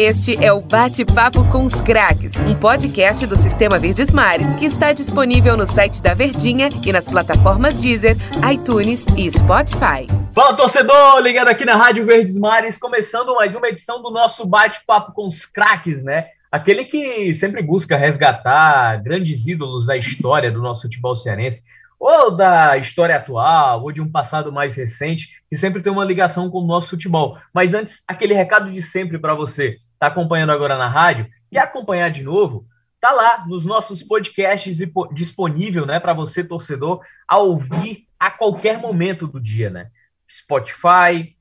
[0.00, 4.92] Este é o Bate-Papo com os Craques, um podcast do Sistema Verdes Mares que está
[4.92, 8.16] disponível no site da Verdinha e nas plataformas Deezer,
[8.48, 10.06] iTunes e Spotify.
[10.32, 15.10] Fala torcedor, ligado aqui na Rádio Verdes Mares, começando mais uma edição do nosso Bate-Papo
[15.12, 16.28] com os Craques, né?
[16.48, 21.64] Aquele que sempre busca resgatar grandes ídolos da história do nosso futebol cearense
[21.98, 26.48] ou da história atual, ou de um passado mais recente, que sempre tem uma ligação
[26.48, 27.36] com o nosso futebol.
[27.52, 32.08] Mas antes, aquele recado de sempre para você, está acompanhando agora na rádio, quer acompanhar
[32.08, 32.64] de novo?
[33.00, 34.78] Tá lá nos nossos podcasts
[35.12, 39.90] disponível, né, para você torcedor a ouvir a qualquer momento do dia, né?
[40.28, 41.36] Spotify,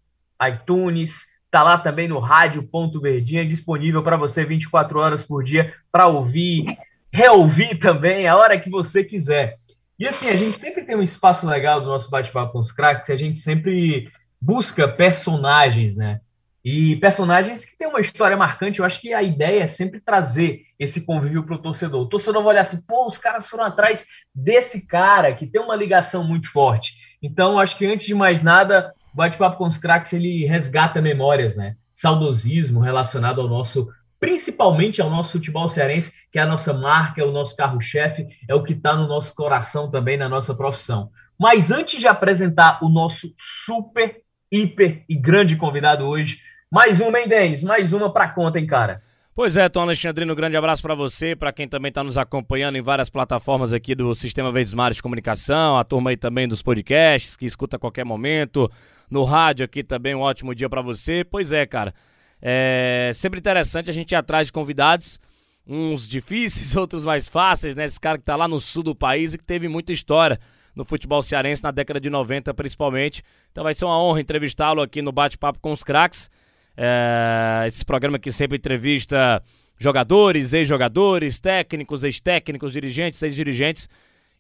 [0.48, 6.66] iTunes, tá lá também no rádio.verdinha disponível para você 24 horas por dia para ouvir,
[7.12, 9.58] reouvir também a hora que você quiser.
[10.00, 13.10] E assim, a gente sempre tem um espaço legal do nosso bate-papo com os craques,
[13.10, 16.22] a gente sempre busca personagens, né?
[16.70, 18.80] E personagens que têm uma história marcante.
[18.80, 22.02] Eu acho que a ideia é sempre trazer esse convívio para o torcedor.
[22.02, 25.78] O torcedor vai olhar assim, pô, os caras foram atrás desse cara que tem uma
[25.78, 26.96] ligação muito forte.
[27.24, 31.56] Então, acho que antes de mais nada, o bate-papo com os craques ele resgata memórias,
[31.56, 31.78] né?
[31.94, 33.88] Saudosismo relacionado ao nosso
[34.20, 38.54] principalmente ao nosso futebol cearense, que é a nossa marca, é o nosso carro-chefe, é
[38.54, 41.12] o que está no nosso coração também, na nossa profissão.
[41.40, 43.34] Mas antes de apresentar o nosso
[43.66, 44.22] super,
[44.52, 47.64] hiper e grande convidado hoje, mais uma, hein, Denis?
[47.64, 49.02] Mais uma para conta, hein, cara?
[49.34, 52.76] Pois é, Tom Alexandrino, um grande abraço para você, para quem também está nos acompanhando
[52.76, 56.64] em várias plataformas aqui do Sistema Verdes Mares de Comunicação, a turma aí também dos
[56.64, 58.68] podcasts, que escuta a qualquer momento,
[59.12, 61.24] no rádio aqui também, um ótimo dia para você.
[61.24, 61.94] Pois é, cara,
[62.42, 65.20] é sempre interessante a gente ir atrás de convidados,
[65.68, 67.86] uns difíceis, outros mais fáceis, né?
[67.86, 70.40] Esse cara que tá lá no sul do país e que teve muita história
[70.76, 73.24] no futebol cearense na década de 90, principalmente.
[73.52, 76.30] Então vai ser uma honra entrevistá-lo aqui no Bate-Papo com os Craques.
[76.78, 79.42] É, esse programa que sempre entrevista
[79.80, 83.90] jogadores, ex-jogadores, técnicos, ex-técnicos, dirigentes, ex-dirigentes.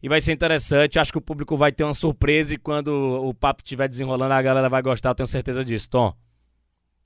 [0.01, 0.99] E vai ser interessante.
[0.99, 4.41] Acho que o público vai ter uma surpresa e quando o papo estiver desenrolando, a
[4.41, 5.89] galera vai gostar, eu tenho certeza disso.
[5.89, 6.13] Tom.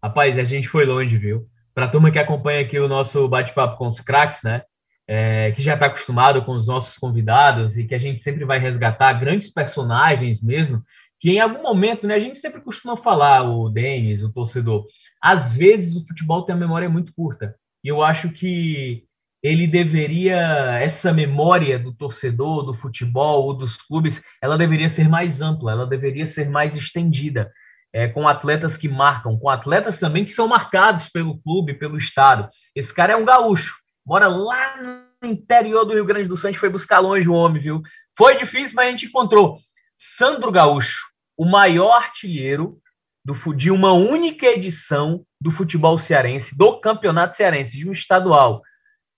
[0.04, 1.48] Rapaz, a gente foi longe, viu?
[1.74, 4.64] Para a turma que acompanha aqui o nosso bate-papo com os craques, né?
[5.08, 8.60] É, que já está acostumado com os nossos convidados e que a gente sempre vai
[8.60, 10.82] resgatar grandes personagens mesmo,
[11.22, 14.88] que em algum momento, né, a gente sempre costuma falar, o Denis, o torcedor,
[15.22, 17.56] às vezes o futebol tem a memória muito curta.
[17.84, 19.04] E eu acho que
[19.44, 25.42] ele deveria, essa memória do torcedor, do futebol ou dos clubes, ela deveria ser mais
[25.42, 27.52] ampla, ela deveria ser mais estendida
[27.94, 32.50] é, com atletas que marcam, com atletas também que são marcados pelo clube, pelo estado.
[32.76, 34.78] Esse cara é um gaúcho, mora lá
[35.22, 37.82] no interior do Rio Grande do Sul, a gente foi buscar longe o homem, viu?
[38.18, 39.60] Foi difícil, mas a gente encontrou.
[39.94, 42.80] Sandro Gaúcho, o maior artilheiro
[43.24, 48.62] do, de uma única edição do futebol cearense, do campeonato cearense, de um estadual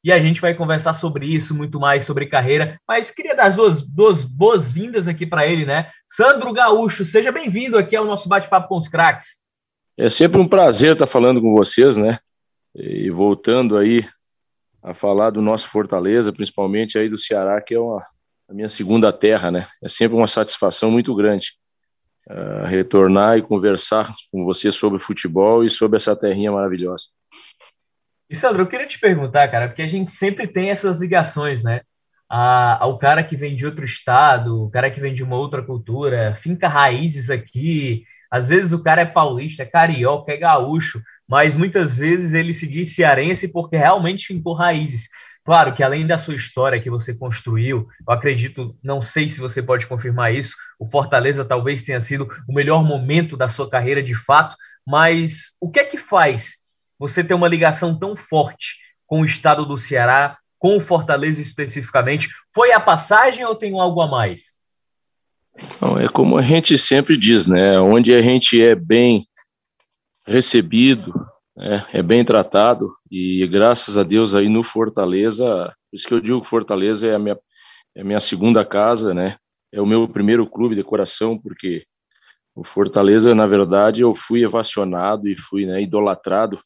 [0.04, 2.78] e a gente vai conversar sobre isso, muito mais sobre carreira.
[2.86, 5.90] Mas queria dar as duas, duas boas-vindas aqui para ele, né?
[6.10, 9.42] Sandro Gaúcho, seja bem-vindo aqui ao nosso bate-papo com os craques.
[9.98, 12.20] É sempre um prazer estar falando com vocês, né?
[12.76, 14.06] E voltando aí
[14.82, 18.04] a falar do nosso Fortaleza, principalmente aí do Ceará, que é uma,
[18.50, 19.66] a minha segunda terra, né?
[19.82, 21.54] É sempre uma satisfação muito grande
[22.30, 27.06] uh, retornar e conversar com você sobre futebol e sobre essa terrinha maravilhosa.
[28.30, 31.82] E Sandro, eu queria te perguntar, cara, porque a gente sempre tem essas ligações, né?
[32.30, 35.62] A, ao cara que vem de outro estado, o cara que vem de uma outra
[35.62, 38.04] cultura, finca raízes aqui.
[38.32, 42.66] Às vezes o cara é paulista, é carioca, é gaúcho, mas muitas vezes ele se
[42.66, 45.08] diz cearense porque realmente fincou raízes.
[45.46, 49.62] Claro que além da sua história que você construiu, eu acredito, não sei se você
[49.62, 54.16] pode confirmar isso, o Fortaleza talvez tenha sido o melhor momento da sua carreira de
[54.16, 54.56] fato,
[54.88, 56.56] mas o que é que faz
[56.98, 62.30] você ter uma ligação tão forte com o estado do Ceará, com o Fortaleza especificamente?
[62.54, 64.58] Foi a passagem ou tem algo a mais?
[65.82, 67.78] Não, é como a gente sempre diz, né?
[67.80, 69.28] Onde a gente é bem
[70.26, 71.14] recebido,
[71.56, 71.86] né?
[71.94, 76.42] é bem tratado, e graças a Deus aí no Fortaleza, por isso que eu digo
[76.42, 77.38] que Fortaleza é a minha,
[77.96, 79.38] é a minha segunda casa, né?
[79.72, 81.84] É o meu primeiro clube de coração, porque
[82.56, 86.60] o Fortaleza, na verdade, eu fui evacionado e fui né, idolatrado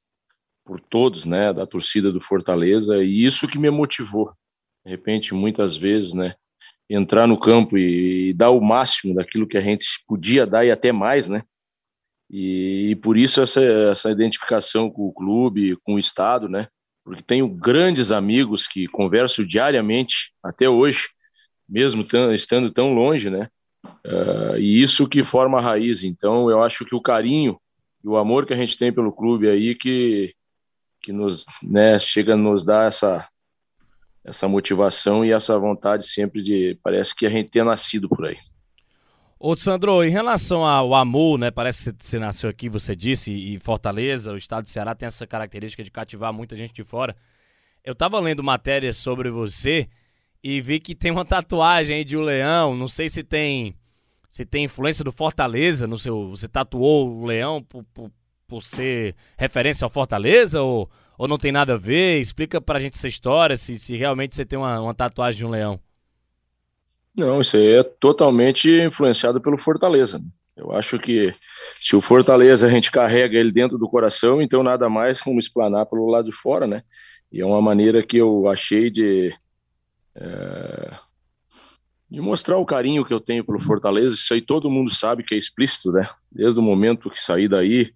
[0.65, 4.33] por todos, né, da torcida do Fortaleza, e isso que me motivou.
[4.85, 6.35] De repente, muitas vezes, né,
[6.89, 10.71] entrar no campo e, e dar o máximo daquilo que a gente podia dar e
[10.71, 11.43] até mais, né?
[12.29, 16.67] E, e, por isso essa, essa identificação com o clube, com o estado, né?
[17.03, 21.09] Porque tenho grandes amigos que converso diariamente até hoje,
[21.67, 23.49] mesmo estando tão longe, né?
[24.05, 26.03] Uh, e isso que forma a raiz.
[26.03, 27.57] Então, eu acho que o carinho
[28.03, 30.33] e o amor que a gente tem pelo clube aí que
[31.01, 33.25] que nos, né, chega a nos dar essa,
[34.25, 38.37] essa motivação e essa vontade sempre de, parece que a gente tenha nascido por aí.
[39.39, 43.59] Ô Sandro, em relação ao amor, né, parece que você nasceu aqui, você disse, e
[43.59, 47.15] Fortaleza, o estado do Ceará tem essa característica de cativar muita gente de fora.
[47.83, 49.87] Eu tava lendo matérias sobre você
[50.43, 53.75] e vi que tem uma tatuagem aí de um leão, não sei se tem
[54.27, 58.11] se tem influência do Fortaleza no seu, você tatuou o leão por, por,
[58.47, 62.19] por ser referência ao Fortaleza ou, ou não tem nada a ver?
[62.19, 65.49] Explica pra gente essa história, se, se realmente você tem uma, uma tatuagem de um
[65.49, 65.79] leão.
[67.17, 70.21] Não, isso aí é totalmente influenciado pelo Fortaleza.
[70.55, 71.33] Eu acho que
[71.81, 75.87] se o Fortaleza a gente carrega ele dentro do coração, então nada mais como explanar
[75.87, 76.83] pelo lado de fora, né?
[77.31, 79.33] E é uma maneira que eu achei de,
[80.15, 80.93] é,
[82.09, 84.13] de mostrar o carinho que eu tenho pelo Fortaleza.
[84.13, 86.07] Isso aí todo mundo sabe que é explícito, né?
[86.31, 87.91] Desde o momento que saí daí,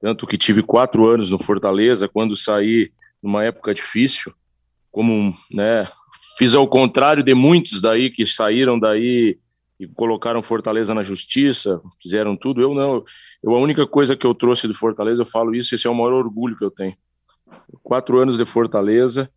[0.00, 2.90] tanto que tive quatro anos no Fortaleza, quando saí
[3.22, 4.34] numa época difícil,
[4.90, 5.86] como, né,
[6.42, 9.38] fiz ao contrário de muitos daí que saíram daí
[9.78, 12.60] e colocaram Fortaleza na justiça, fizeram tudo.
[12.60, 13.04] Eu não,
[13.40, 15.94] eu a única coisa que eu trouxe do Fortaleza, eu falo isso, esse é o
[15.94, 16.96] maior orgulho que eu tenho.
[17.80, 19.30] Quatro anos de Fortaleza,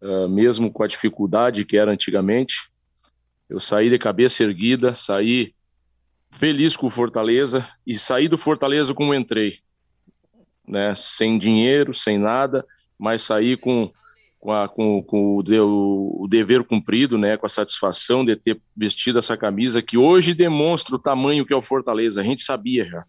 [0.00, 2.70] uh, mesmo com a dificuldade que era antigamente,
[3.50, 5.52] eu saí de cabeça erguida, saí
[6.30, 9.58] feliz com o Fortaleza e saí do Fortaleza como entrei
[10.66, 12.64] né, sem dinheiro, sem nada,
[12.98, 13.92] mas sair com,
[14.46, 18.60] com, a, com, com o, de, o, dever cumprido, né, com a satisfação de ter
[18.76, 22.20] vestido essa camisa que hoje demonstra o tamanho que é o Fortaleza.
[22.20, 23.04] A gente sabia já.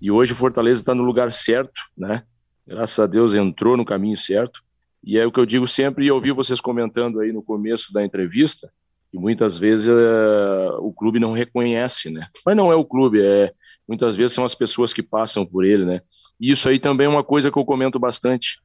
[0.00, 2.22] E hoje o Fortaleza está no lugar certo, né?
[2.66, 4.62] Graças a Deus entrou no caminho certo.
[5.04, 8.02] E é o que eu digo sempre, e ouvi vocês comentando aí no começo da
[8.02, 8.72] entrevista,
[9.12, 12.28] que muitas vezes uh, o clube não reconhece, né?
[12.46, 13.52] Mas não é o clube, é
[13.86, 16.00] muitas vezes são as pessoas que passam por ele, né?
[16.40, 18.58] E isso aí também é uma coisa que eu comento bastante.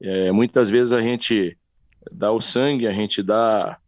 [0.00, 1.56] É, muitas vezes a gente
[2.12, 3.78] dá o sangue, a gente dá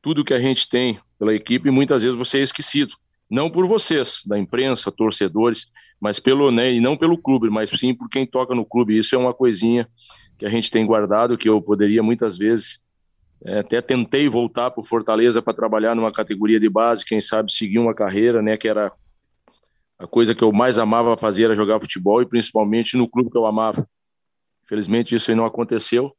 [0.00, 2.92] tudo que a gente tem pela equipe e muitas vezes você é esquecido.
[3.30, 5.66] Não por vocês, da imprensa, torcedores,
[6.00, 8.96] mas pelo, né, e não pelo clube, mas sim por quem toca no clube.
[8.96, 9.86] Isso é uma coisinha
[10.38, 12.80] que a gente tem guardado, que eu poderia muitas vezes
[13.44, 17.52] é, até tentei voltar para o Fortaleza para trabalhar numa categoria de base, quem sabe
[17.52, 18.92] seguir uma carreira, né, que era
[19.98, 23.36] a coisa que eu mais amava fazer era jogar futebol e principalmente no clube que
[23.36, 23.88] eu amava.
[24.68, 26.14] Infelizmente isso aí não aconteceu,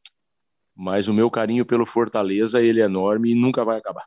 [0.75, 4.05] mas o meu carinho pelo Fortaleza ele é enorme e nunca vai acabar.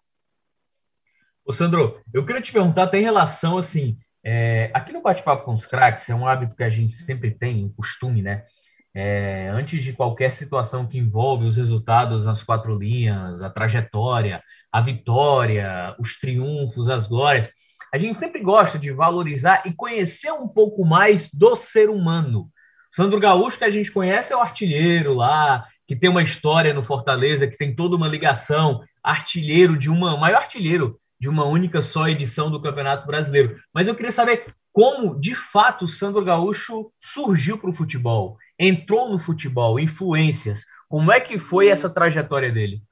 [1.44, 5.64] Ô Sandro, eu queria te perguntar, tem relação assim, é, aqui no bate-papo com os
[5.64, 8.44] craques é um hábito que a gente sempre tem, um costume, né?
[8.92, 14.42] É, antes de qualquer situação que envolve os resultados nas quatro linhas, a trajetória,
[14.72, 17.48] a vitória, os triunfos, as glórias,
[17.94, 22.51] a gente sempre gosta de valorizar e conhecer um pouco mais do ser humano.
[22.94, 26.82] Sandro Gaúcho, que a gente conhece, é o artilheiro lá, que tem uma história no
[26.82, 32.08] Fortaleza, que tem toda uma ligação, artilheiro de uma, maior artilheiro de uma única só
[32.08, 33.56] edição do Campeonato Brasileiro.
[33.72, 39.10] Mas eu queria saber como, de fato, o Sandro Gaúcho surgiu para o futebol, entrou
[39.10, 40.64] no futebol, influências.
[40.88, 42.82] Como é que foi essa trajetória dele?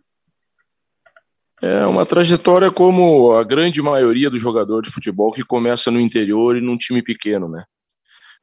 [1.61, 6.57] É uma trajetória como a grande maioria do jogador de futebol que começa no interior
[6.57, 7.65] e num time pequeno, né?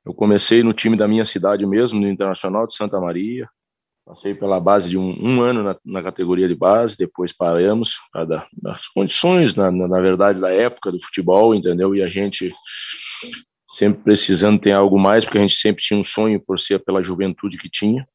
[0.07, 3.45] Eu comecei no time da minha cidade mesmo, no Internacional de Santa Maria.
[4.06, 8.47] Passei pela base de um, um ano na, na, categoria de base, depois paramos, da,
[8.54, 11.94] das condições, na, na, na, verdade, da época do futebol, entendeu?
[11.94, 12.49] E a gente
[13.68, 17.04] sempre precisando ter algo mais, porque a gente sempre tinha um sonho por ser pela
[17.04, 18.07] juventude que tinha.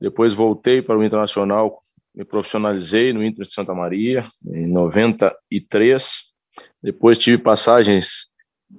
[0.00, 1.80] Depois voltei para o Internacional
[2.12, 6.10] me profissionalizei no Inter de Santa Maria em 93.
[6.82, 8.30] Depois tive passagens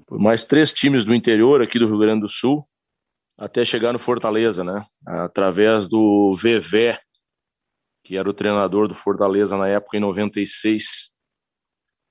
[0.05, 2.63] por mais três times do interior aqui do Rio Grande do Sul,
[3.37, 4.85] até chegar no Fortaleza, né?
[5.05, 6.97] Através do VV,
[8.03, 11.11] que era o treinador do Fortaleza na época em 96.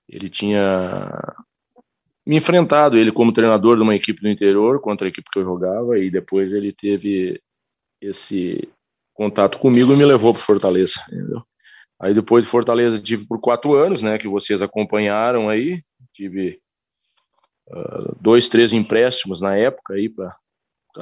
[0.09, 1.11] Ele tinha
[2.25, 5.45] me enfrentado ele como treinador de uma equipe do interior contra a equipe que eu
[5.45, 7.41] jogava e depois ele teve
[8.01, 8.69] esse
[9.15, 11.43] contato comigo e me levou para Fortaleza, entendeu?
[11.99, 16.61] Aí depois de Fortaleza tive por quatro anos, né, que vocês acompanharam aí, tive
[18.21, 20.37] dois, três empréstimos na época aí para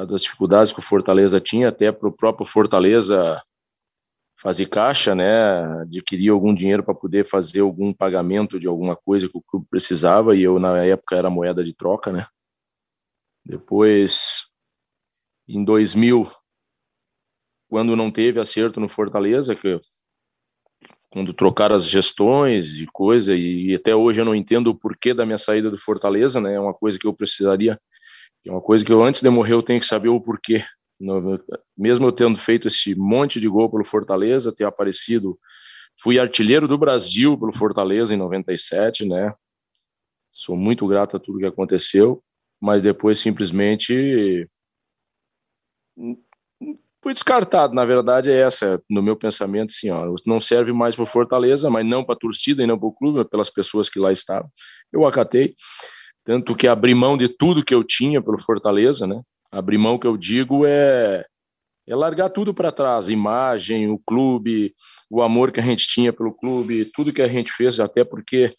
[0.07, 3.41] das dificuldades que o Fortaleza tinha, até para o próprio Fortaleza
[4.37, 9.39] fazer caixa, né, adquirir algum dinheiro para poder fazer algum pagamento de alguma coisa que
[9.39, 12.27] o clube precisava e eu na época era moeda de troca, né.
[13.47, 14.47] Depois,
[15.47, 16.29] em 2000
[17.69, 19.81] quando não teve acerto no Fortaleza, que
[21.15, 25.25] quando trocaram as gestões e coisa, e até hoje eu não entendo o porquê da
[25.25, 26.55] minha saída do Fortaleza, né?
[26.55, 27.81] É uma coisa que eu precisaria,
[28.45, 30.65] é uma coisa que eu antes de morrer eu tenho que saber o porquê.
[30.99, 31.41] No,
[31.79, 35.39] mesmo eu tendo feito esse monte de gol pelo Fortaleza, ter aparecido,
[36.03, 39.33] fui artilheiro do Brasil pelo Fortaleza em 97, né?
[40.33, 42.25] Sou muito grato a tudo que aconteceu,
[42.61, 44.49] mas depois simplesmente
[47.05, 47.75] fui descartado.
[47.75, 51.85] Na verdade, é essa, no meu pensamento, sim, ó, não serve mais para Fortaleza, mas
[51.85, 54.49] não para a torcida e não para o clube, mas pelas pessoas que lá estavam.
[54.91, 55.55] Eu acatei,
[56.25, 59.21] tanto que abri mão de tudo que eu tinha pelo Fortaleza, né?
[59.53, 61.25] Abrir mão que eu digo é
[61.87, 64.75] é largar tudo para trás, imagem, o clube,
[65.11, 68.51] o amor que a gente tinha pelo clube, tudo que a gente fez, até porque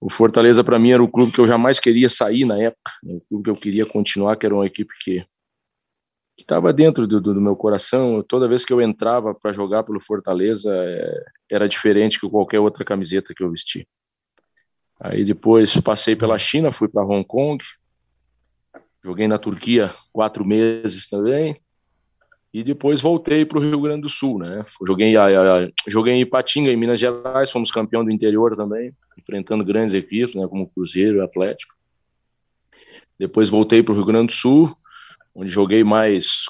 [0.00, 3.20] o Fortaleza para mim era o clube que eu jamais queria sair na época, o
[3.28, 5.24] clube que eu queria continuar, que era uma equipe que
[6.36, 8.22] que estava dentro do, do, meu coração.
[8.26, 12.84] Toda vez que eu entrava para jogar pelo Fortaleza, é, era diferente que qualquer outra
[12.84, 13.86] camiseta que eu vesti.
[15.00, 17.62] Aí depois passei pela China, fui para Hong Kong,
[19.02, 21.60] joguei na Turquia quatro meses também,
[22.52, 24.64] e depois voltei para o Rio Grande do Sul, né?
[24.86, 25.14] Joguei,
[25.88, 30.46] joguei em Ipatinga, em Minas Gerais, fomos campeão do interior também, enfrentando grandes equipes, né,
[30.46, 31.74] como Cruzeiro e Atlético.
[33.18, 34.74] Depois voltei para o Rio Grande do Sul,
[35.34, 36.46] onde joguei mais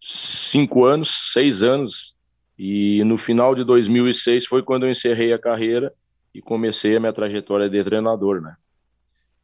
[0.00, 2.14] cinco anos, seis anos,
[2.58, 5.92] e no final de 2006 foi quando eu encerrei a carreira
[6.34, 8.56] e comecei a minha trajetória de treinador, né?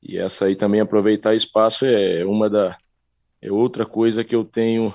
[0.03, 2.77] E essa aí também aproveitar espaço é uma da
[3.41, 4.95] é outra coisa que eu tenho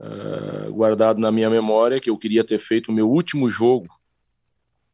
[0.00, 3.88] uh, guardado na minha memória que eu queria ter feito o meu último jogo,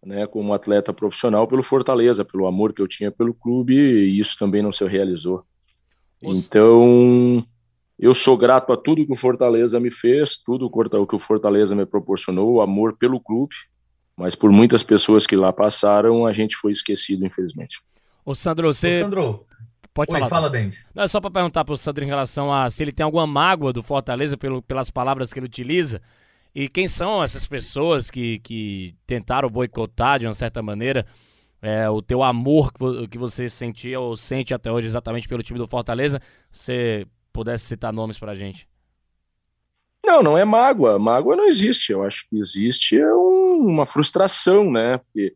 [0.04, 4.36] né, como atleta profissional pelo Fortaleza, pelo amor que eu tinha pelo clube e isso
[4.38, 5.44] também não se realizou.
[6.24, 7.44] Então,
[7.98, 11.74] eu sou grato a tudo que o Fortaleza me fez, tudo o que o Fortaleza
[11.74, 13.54] me proporcionou, o amor pelo clube,
[14.16, 17.80] mas por muitas pessoas que lá passaram, a gente foi esquecido, infelizmente.
[18.24, 19.00] Ô Sandro, você...
[19.00, 19.46] Ô, Sandro,
[19.94, 20.28] Pode Oi, falar.
[20.28, 20.88] fala, Denis.
[20.92, 23.72] Não, é só para perguntar pro Sandro em relação a se ele tem alguma mágoa
[23.72, 26.02] do Fortaleza pelo, pelas palavras que ele utiliza.
[26.52, 31.06] E quem são essas pessoas que, que tentaram boicotar de uma certa maneira
[31.64, 32.71] é, o teu amor
[33.11, 36.21] que você sentia ou sente até hoje exatamente pelo time do Fortaleza,
[36.52, 38.68] você pudesse citar nomes pra gente.
[40.04, 40.99] Não, não é mágoa.
[40.99, 41.90] Mágoa não existe.
[41.90, 44.99] Eu acho que existe é um, uma frustração, né?
[44.99, 45.35] Porque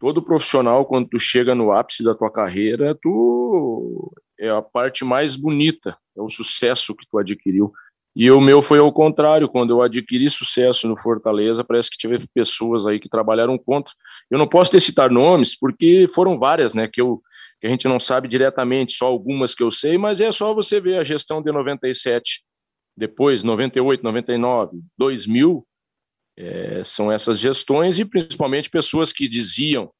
[0.00, 5.36] todo profissional, quando tu chega no ápice da tua carreira, tu é a parte mais
[5.36, 7.72] bonita, é o sucesso que tu adquiriu.
[8.20, 12.26] E o meu foi ao contrário, quando eu adquiri sucesso no Fortaleza, parece que tive
[12.34, 13.94] pessoas aí que trabalharam contra.
[14.28, 17.22] Eu não posso ter citar nomes, porque foram várias, né, que, eu,
[17.60, 20.80] que a gente não sabe diretamente, só algumas que eu sei, mas é só você
[20.80, 22.42] ver a gestão de 97,
[22.96, 25.64] depois 98, 99, 2000,
[26.36, 29.92] é, são essas gestões e principalmente pessoas que diziam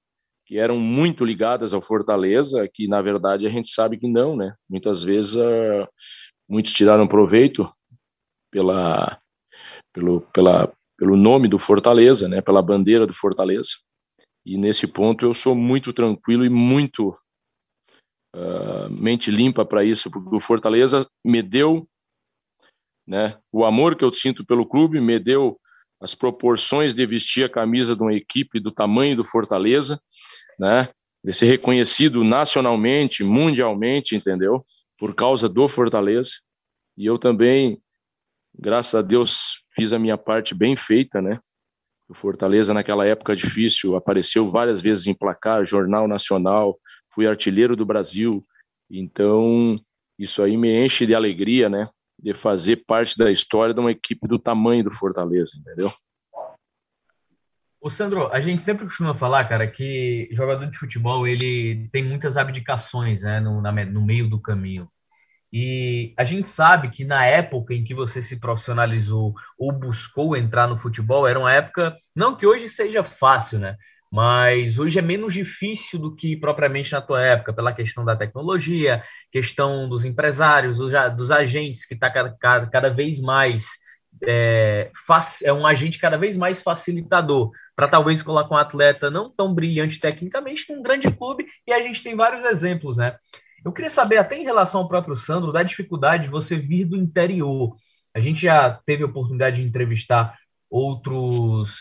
[0.44, 4.54] que eram muito ligadas ao Fortaleza, que na verdade a gente sabe que não, né?
[4.68, 5.86] Muitas vezes uh,
[6.48, 7.68] muitos tiraram proveito
[8.50, 9.18] pela,
[9.92, 13.70] pelo, pela, pelo nome do Fortaleza, né, pela bandeira do Fortaleza.
[14.44, 17.16] E nesse ponto eu sou muito tranquilo e muito
[18.34, 21.86] uh, mente limpa para isso, porque o Fortaleza me deu
[23.06, 25.58] né, o amor que eu sinto pelo clube, me deu
[26.00, 30.00] as proporções de vestir a camisa de uma equipe do tamanho do Fortaleza,
[30.58, 30.88] né,
[31.24, 34.62] de ser reconhecido nacionalmente, mundialmente, entendeu?
[34.96, 36.32] Por causa do Fortaleza.
[36.96, 37.80] E eu também
[38.58, 41.38] graças a Deus fiz a minha parte bem feita, né?
[42.08, 46.78] O Fortaleza naquela época difícil apareceu várias vezes em placar, jornal nacional,
[47.10, 48.40] fui artilheiro do Brasil.
[48.90, 49.76] Então,
[50.18, 51.88] isso aí me enche de alegria, né?
[52.18, 55.92] De fazer parte da história de uma equipe do tamanho do Fortaleza, entendeu?
[57.80, 62.36] Ô Sandro, a gente sempre costuma falar, cara, que jogador de futebol ele tem muitas
[62.36, 64.90] abdicações, né, no, na, no meio do caminho.
[65.52, 70.66] E a gente sabe que na época em que você se profissionalizou ou buscou entrar
[70.66, 73.76] no futebol, era uma época, não que hoje seja fácil, né?
[74.10, 79.02] Mas hoje é menos difícil do que propriamente na tua época, pela questão da tecnologia,
[79.30, 83.66] questão dos empresários, dos agentes, que está cada, cada, vez mais.
[84.26, 84.90] É,
[85.44, 90.00] é um agente cada vez mais facilitador para talvez colocar um atleta não tão brilhante
[90.00, 93.16] tecnicamente num grande clube, e a gente tem vários exemplos, né?
[93.64, 96.96] Eu queria saber, até em relação ao próprio Sandro, da dificuldade de você vir do
[96.96, 97.76] interior.
[98.14, 100.36] A gente já teve a oportunidade de entrevistar
[100.70, 101.76] outros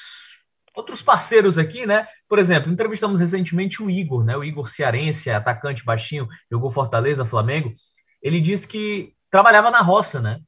[0.75, 2.07] outros parceiros aqui, né?
[2.29, 4.37] Por exemplo, entrevistamos recentemente o Igor, né?
[4.37, 7.73] O Igor Cearense, atacante baixinho, jogou Fortaleza, Flamengo.
[8.21, 10.39] Ele disse que trabalhava na roça, né?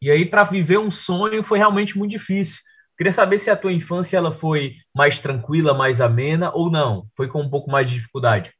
[0.00, 2.60] E aí para viver um sonho foi realmente muito difícil.
[2.96, 7.08] Queria saber se a tua infância ela foi mais tranquila, mais amena ou não?
[7.16, 8.52] Foi com um pouco mais de dificuldade?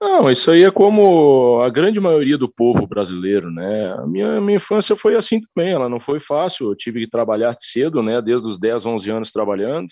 [0.00, 3.92] Não, isso aí é como a grande maioria do povo brasileiro, né?
[3.92, 7.56] A minha, minha infância foi assim também, ela não foi fácil, eu tive que trabalhar
[7.58, 8.20] cedo, né?
[8.20, 9.88] Desde os 10, 11 anos trabalhando,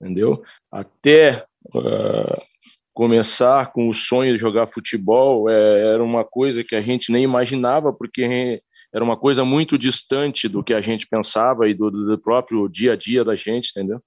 [0.00, 0.42] entendeu?
[0.72, 2.40] Até uh,
[2.94, 7.24] começar com o sonho de jogar futebol, é, era uma coisa que a gente nem
[7.24, 8.60] imaginava, porque
[8.94, 12.92] era uma coisa muito distante do que a gente pensava e do, do próprio dia
[12.92, 14.00] a dia da gente, entendeu?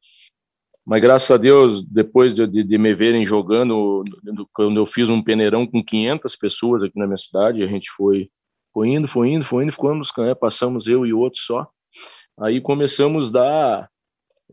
[0.88, 4.06] Mas graças a Deus, depois de, de, de, me verem jogando,
[4.54, 8.30] quando eu fiz um peneirão com 500 pessoas aqui na minha cidade, a gente foi,
[8.74, 11.68] foi indo, foi indo, foi indo, ficamos, né, passamos eu e outro só.
[12.40, 13.90] Aí começamos a dar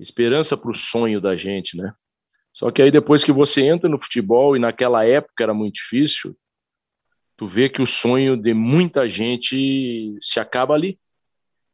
[0.00, 1.94] esperança para o sonho da gente, né?
[2.52, 6.36] Só que aí depois que você entra no futebol, e naquela época era muito difícil,
[7.36, 10.98] tu vê que o sonho de muita gente se acaba ali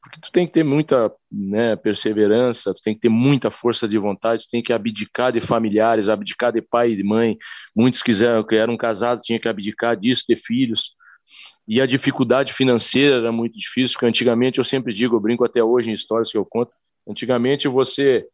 [0.03, 3.99] porque tu tem que ter muita né, perseverança, tu tem que ter muita força de
[3.99, 7.37] vontade, tu tem que abdicar de familiares, abdicar de pai e de mãe.
[7.77, 10.93] Muitos quiseram, que eram casados, tinham que abdicar disso, de filhos.
[11.69, 15.63] E a dificuldade financeira era muito difícil, porque antigamente, eu sempre digo, eu brinco até
[15.63, 16.73] hoje em histórias que eu conto,
[17.07, 18.27] antigamente você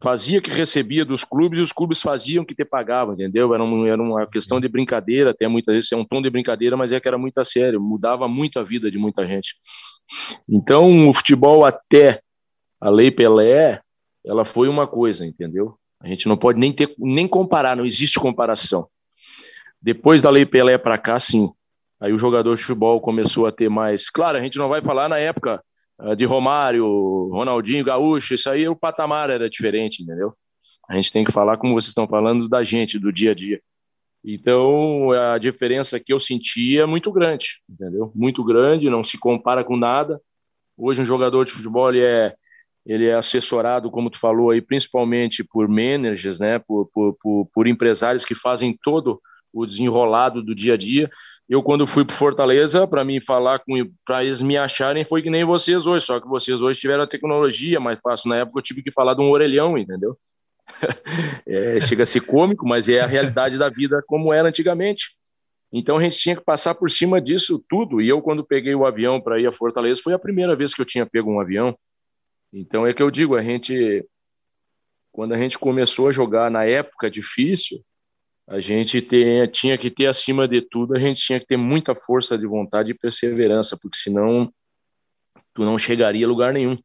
[0.00, 3.52] fazia que recebia dos clubes e os clubes faziam que te pagavam, entendeu?
[3.52, 6.76] Era, um, era uma questão de brincadeira, até muitas vezes é um tom de brincadeira,
[6.76, 9.56] mas é que era muito a sério, mudava muito a vida de muita gente.
[10.48, 12.20] Então, o futebol até
[12.80, 13.80] a Lei Pelé,
[14.24, 15.76] ela foi uma coisa, entendeu?
[16.00, 18.88] A gente não pode nem ter nem comparar, não existe comparação.
[19.80, 21.50] Depois da Lei Pelé para cá, sim.
[22.00, 24.08] Aí o jogador de futebol começou a ter mais.
[24.08, 25.62] Claro, a gente não vai falar na época
[25.98, 30.32] ah, de Romário, Ronaldinho, Gaúcho, isso aí o patamar era diferente, entendeu?
[30.88, 33.60] A gente tem que falar como vocês estão falando da gente, do dia a dia.
[34.24, 38.12] Então, a diferença que eu sentia é muito grande, entendeu?
[38.14, 40.20] Muito grande, não se compara com nada.
[40.76, 42.34] Hoje, um jogador de futebol ele é,
[42.84, 46.58] ele é assessorado, como tu falou aí, principalmente por managers, né?
[46.58, 49.20] Por, por, por, por empresários que fazem todo
[49.52, 51.10] o desenrolado do dia a dia.
[51.48, 53.72] Eu, quando fui para Fortaleza, para mim falar com,
[54.04, 57.06] para eles me acharem, foi que nem vocês hoje, só que vocês hoje tiveram a
[57.06, 58.28] tecnologia mais fácil.
[58.28, 60.18] Na época eu tive que falar de um orelhão, entendeu?
[61.46, 65.16] É, chega a ser cômico, mas é a realidade da vida como era antigamente.
[65.72, 68.00] Então a gente tinha que passar por cima disso tudo.
[68.00, 70.80] E eu, quando peguei o avião para ir a Fortaleza, foi a primeira vez que
[70.80, 71.76] eu tinha pego um avião.
[72.52, 74.04] Então é que eu digo, a gente,
[75.12, 77.84] quando a gente começou a jogar na época difícil,
[78.46, 81.94] a gente tem, tinha que ter acima de tudo, a gente tinha que ter muita
[81.94, 84.50] força de vontade e perseverança, porque senão
[85.52, 86.78] tu não chegaria a lugar nenhum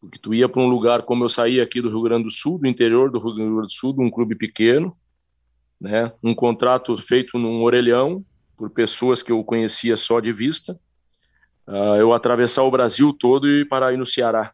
[0.00, 2.58] porque tu ia para um lugar como eu saí aqui do Rio Grande do Sul,
[2.58, 4.96] do interior do Rio Grande do Sul, de um clube pequeno,
[5.78, 6.10] né?
[6.22, 8.24] Um contrato feito num orelhão
[8.56, 10.78] por pessoas que eu conhecia só de vista.
[11.66, 14.52] Uh, eu atravessar o Brasil todo e parar aí no Ceará.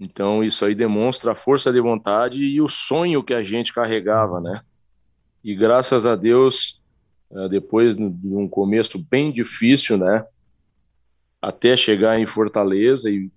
[0.00, 4.40] Então isso aí demonstra a força de vontade e o sonho que a gente carregava,
[4.40, 4.62] né?
[5.42, 6.80] E graças a Deus,
[7.30, 10.24] uh, depois de um começo bem difícil, né?
[11.40, 13.30] Até chegar em Fortaleza e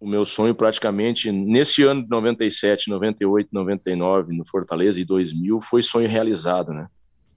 [0.00, 5.82] o meu sonho praticamente nesse ano de 97, 98, 99, no Fortaleza e 2000 foi
[5.82, 6.88] sonho realizado, né?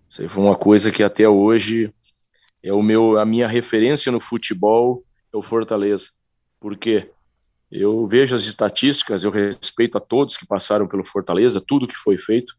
[0.09, 1.93] Isso foi uma coisa que até hoje
[2.61, 6.09] é o meu a minha referência no futebol é o Fortaleza.
[6.59, 7.09] Porque
[7.71, 12.17] eu vejo as estatísticas, eu respeito a todos que passaram pelo Fortaleza, tudo que foi
[12.17, 12.55] feito,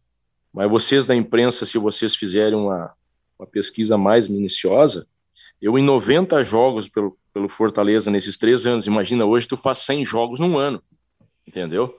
[0.53, 2.93] mas vocês da imprensa, se vocês fizerem uma,
[3.39, 5.07] uma pesquisa mais minuciosa,
[5.63, 8.87] eu em 90 jogos pelo pelo Fortaleza nesses três anos.
[8.87, 10.83] Imagina, hoje tu faz 100 jogos num ano,
[11.47, 11.99] entendeu?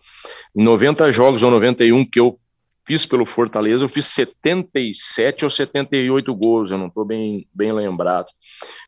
[0.56, 2.39] Em 90 jogos ou 91 que eu
[2.86, 8.28] fiz pelo Fortaleza, eu fiz 77 ou 78 gols, eu não estou bem, bem lembrado.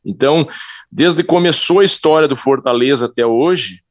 [0.03, 0.47] Então,
[0.91, 3.81] desde que começou a história do Fortaleza até hoje,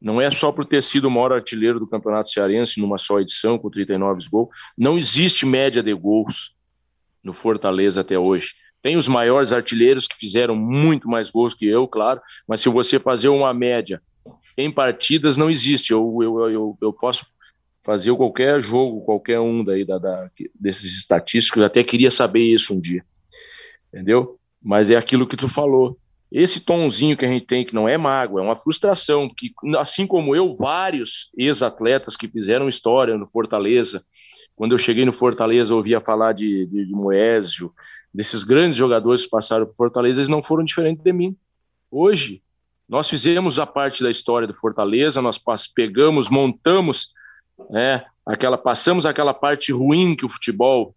[0.00, 3.56] não é só por ter sido o maior artilheiro do Campeonato Cearense numa só edição,
[3.56, 6.54] com 39 gols, não existe média de gols
[7.22, 8.54] no Fortaleza até hoje.
[8.86, 13.00] Tem os maiores artilheiros que fizeram muito mais gols que eu, claro, mas se você
[13.00, 14.00] fazer uma média
[14.56, 15.92] em partidas, não existe.
[15.92, 17.26] Eu, eu, eu, eu posso
[17.82, 22.74] fazer qualquer jogo, qualquer um daí da, da, desses estatísticos, eu até queria saber isso
[22.74, 23.04] um dia,
[23.92, 24.38] entendeu?
[24.62, 25.98] Mas é aquilo que tu falou.
[26.30, 30.06] Esse tonzinho que a gente tem, que não é mágoa, é uma frustração, que assim
[30.06, 34.04] como eu, vários ex-atletas que fizeram história no Fortaleza,
[34.54, 37.72] quando eu cheguei no Fortaleza, ouvia falar de, de, de Moésio,
[38.16, 41.36] desses grandes jogadores que passaram por Fortaleza, eles não foram diferentes de mim.
[41.90, 42.42] Hoje,
[42.88, 45.38] nós fizemos a parte da história do Fortaleza, nós
[45.74, 47.12] pegamos, montamos,
[47.68, 50.94] né, aquela, passamos aquela parte ruim que o futebol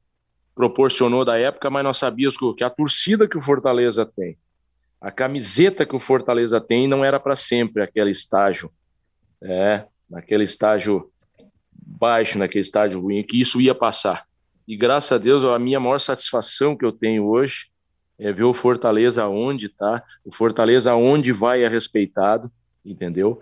[0.55, 4.37] proporcionou da época, mas nós sabíamos que a torcida que o Fortaleza tem,
[5.01, 8.71] a camiseta que o Fortaleza tem, não era para sempre aquele estágio,
[9.41, 11.11] é, naquele estágio
[11.73, 14.28] baixo, naquele estágio ruim, que isso ia passar.
[14.69, 17.71] E graças a Deus a minha maior satisfação que eu tenho hoje
[18.19, 22.51] é ver o Fortaleza onde está, o Fortaleza onde vai é respeitado,
[22.85, 23.41] entendeu?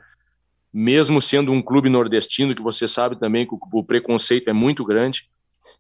[0.72, 5.30] Mesmo sendo um clube nordestino, que você sabe também que o preconceito é muito grande,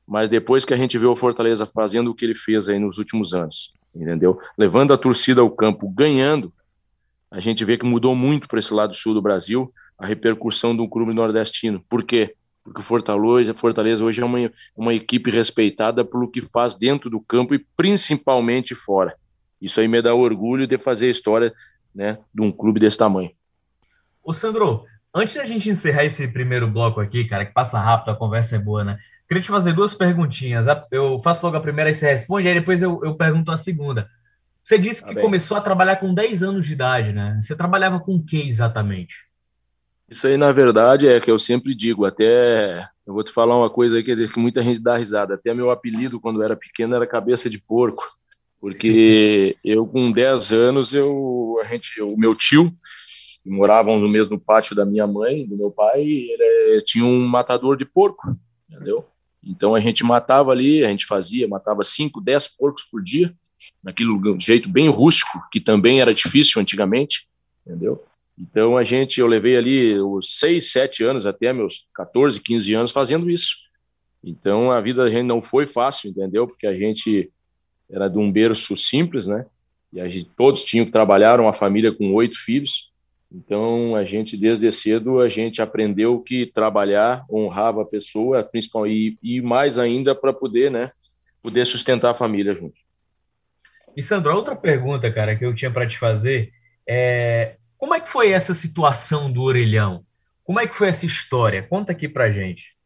[0.05, 2.97] mas depois que a gente vê o Fortaleza fazendo o que ele fez aí nos
[2.97, 4.37] últimos anos, entendeu?
[4.57, 6.51] Levando a torcida ao campo, ganhando,
[7.31, 10.89] a gente vê que mudou muito para esse lado sul do Brasil a repercussão do
[10.89, 11.81] clube nordestino.
[11.87, 12.33] Por quê?
[12.33, 17.19] Porque o Fortaleza, Fortaleza hoje é uma, uma equipe respeitada pelo que faz dentro do
[17.19, 19.15] campo e principalmente fora.
[19.61, 21.53] Isso aí me dá orgulho de fazer a história
[21.93, 23.31] né, de um clube desse tamanho.
[24.23, 28.15] Ô Sandro, antes da gente encerrar esse primeiro bloco aqui, cara, que passa rápido, a
[28.15, 28.99] conversa é boa, né?
[29.27, 30.65] Queria te fazer duas perguntinhas.
[30.91, 34.09] Eu faço logo a primeira e você responde, aí depois eu, eu pergunto a segunda.
[34.61, 37.37] Você disse tá que começou a trabalhar com 10 anos de idade, né?
[37.41, 39.26] Você trabalhava com o que exatamente?
[40.09, 43.69] Isso aí, na verdade, é que eu sempre digo, até eu vou te falar uma
[43.69, 45.33] coisa aqui que muita gente dá risada.
[45.33, 48.05] Até meu apelido, quando eu era pequeno, era cabeça de porco.
[48.59, 52.73] Porque eu, com 10 anos, eu, a gente, o meu tio,
[53.43, 57.77] que moravam no mesmo pátio da minha mãe, do meu pai, ele tinha um matador
[57.77, 58.35] de porco,
[58.69, 59.05] entendeu?
[59.43, 63.33] Então a gente matava ali, a gente fazia, matava 5, 10 porcos por dia,
[63.83, 67.27] naquele jeito bem rústico, que também era difícil antigamente,
[67.65, 68.03] entendeu?
[68.37, 72.91] Então a gente, eu levei ali os 6, 7 anos, até meus 14, 15 anos
[72.91, 73.57] fazendo isso.
[74.23, 76.47] Então a vida da gente não foi fácil, entendeu?
[76.47, 77.31] Porque a gente
[77.89, 79.45] era de um berço simples, né?
[79.91, 82.91] E a gente, todos tinham que trabalhar, uma família com oito filhos.
[83.31, 89.37] Então, a gente, desde cedo, a gente aprendeu que trabalhar honrava a pessoa, principalmente, e,
[89.37, 90.91] e mais ainda para poder, né,
[91.41, 92.75] poder sustentar a família junto.
[93.95, 96.51] E, Sandro, outra pergunta, cara, que eu tinha para te fazer
[96.87, 100.03] é como é que foi essa situação do orelhão?
[100.43, 101.61] Como é que foi essa história?
[101.61, 102.77] Conta aqui para gente.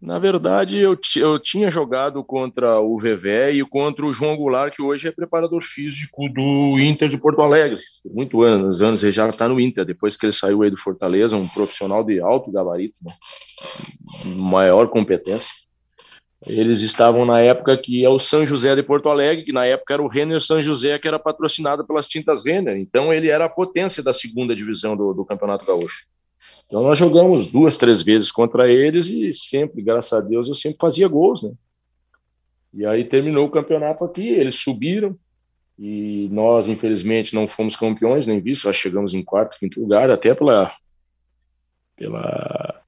[0.00, 4.80] Na verdade, eu, eu tinha jogado contra o Vevé e contra o João Goulart, que
[4.80, 7.80] hoje é preparador físico do Inter de Porto Alegre.
[8.04, 11.36] Muito anos, anos ele já está no Inter, depois que ele saiu aí do Fortaleza,
[11.36, 13.12] um profissional de alto gabarito, né?
[14.36, 15.50] maior competência.
[16.46, 19.94] Eles estavam na época que é o São José de Porto Alegre, que na época
[19.94, 22.76] era o Renner São José, que era patrocinado pelas tintas Renner.
[22.76, 26.06] Então ele era a potência da segunda divisão do, do Campeonato Gaúcho.
[26.66, 30.78] Então nós jogamos duas, três vezes contra eles e sempre, graças a Deus, eu sempre
[30.80, 31.52] fazia gols, né?
[32.72, 35.18] E aí terminou o campeonato aqui, eles subiram
[35.78, 40.34] e nós, infelizmente, não fomos campeões, nem visto, nós chegamos em quarto, quinto lugar, até
[40.34, 40.72] pela,
[41.96, 42.80] pela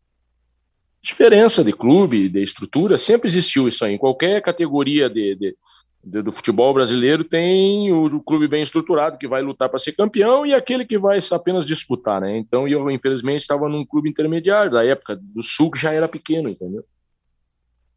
[1.02, 3.94] diferença de clube, de estrutura, sempre existiu isso aí.
[3.94, 5.56] Em qualquer categoria de, de
[6.02, 10.46] do futebol brasileiro tem o, o clube bem estruturado que vai lutar para ser campeão
[10.46, 12.38] e aquele que vai apenas disputar, né?
[12.38, 16.48] Então eu infelizmente estava num clube intermediário da época do Sul que já era pequeno,
[16.48, 16.82] entendeu?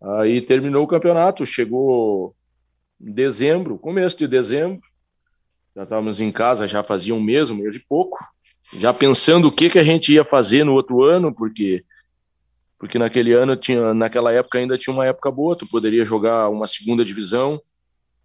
[0.01, 2.35] Aí terminou o campeonato, chegou
[2.99, 4.81] em dezembro, começo de dezembro,
[5.73, 8.19] já estávamos em casa, já fazia um mês, um mês e pouco,
[8.77, 11.85] já pensando o que que a gente ia fazer no outro ano, porque
[12.83, 16.67] porque naquele ano tinha, naquela época ainda tinha uma época boa, tu poderia jogar uma
[16.67, 17.57] segunda divisão,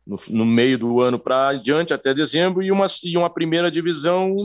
[0.05, 4.37] no, no meio do ano para adiante, até dezembro, e uma, e uma primeira divisão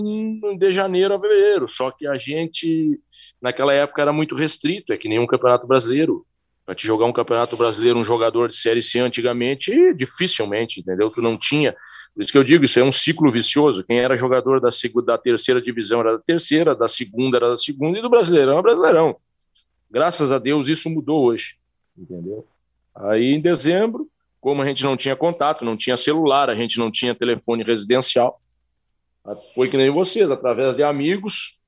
[0.56, 1.68] de janeiro a fevereiro.
[1.68, 3.00] Só que a gente,
[3.42, 6.24] naquela época, era muito restrito, é que nem um campeonato brasileiro.
[6.64, 11.10] Para te jogar um campeonato brasileiro, um jogador de Série C antigamente, dificilmente, entendeu?
[11.10, 11.76] Tu não tinha.
[12.14, 13.84] Por isso que eu digo, isso é um ciclo vicioso.
[13.84, 17.58] Quem era jogador da, segunda, da terceira divisão era da terceira, da segunda era da
[17.58, 19.18] segunda, e do brasileirão era brasileirão.
[19.94, 21.56] Graças a Deus isso mudou hoje,
[21.96, 22.48] entendeu?
[22.96, 24.10] Aí em dezembro,
[24.42, 28.42] como a gente não tinha contato, não tinha celular, a gente não tinha telefone residencial,
[29.54, 31.60] foi que nem vocês, através de amigos,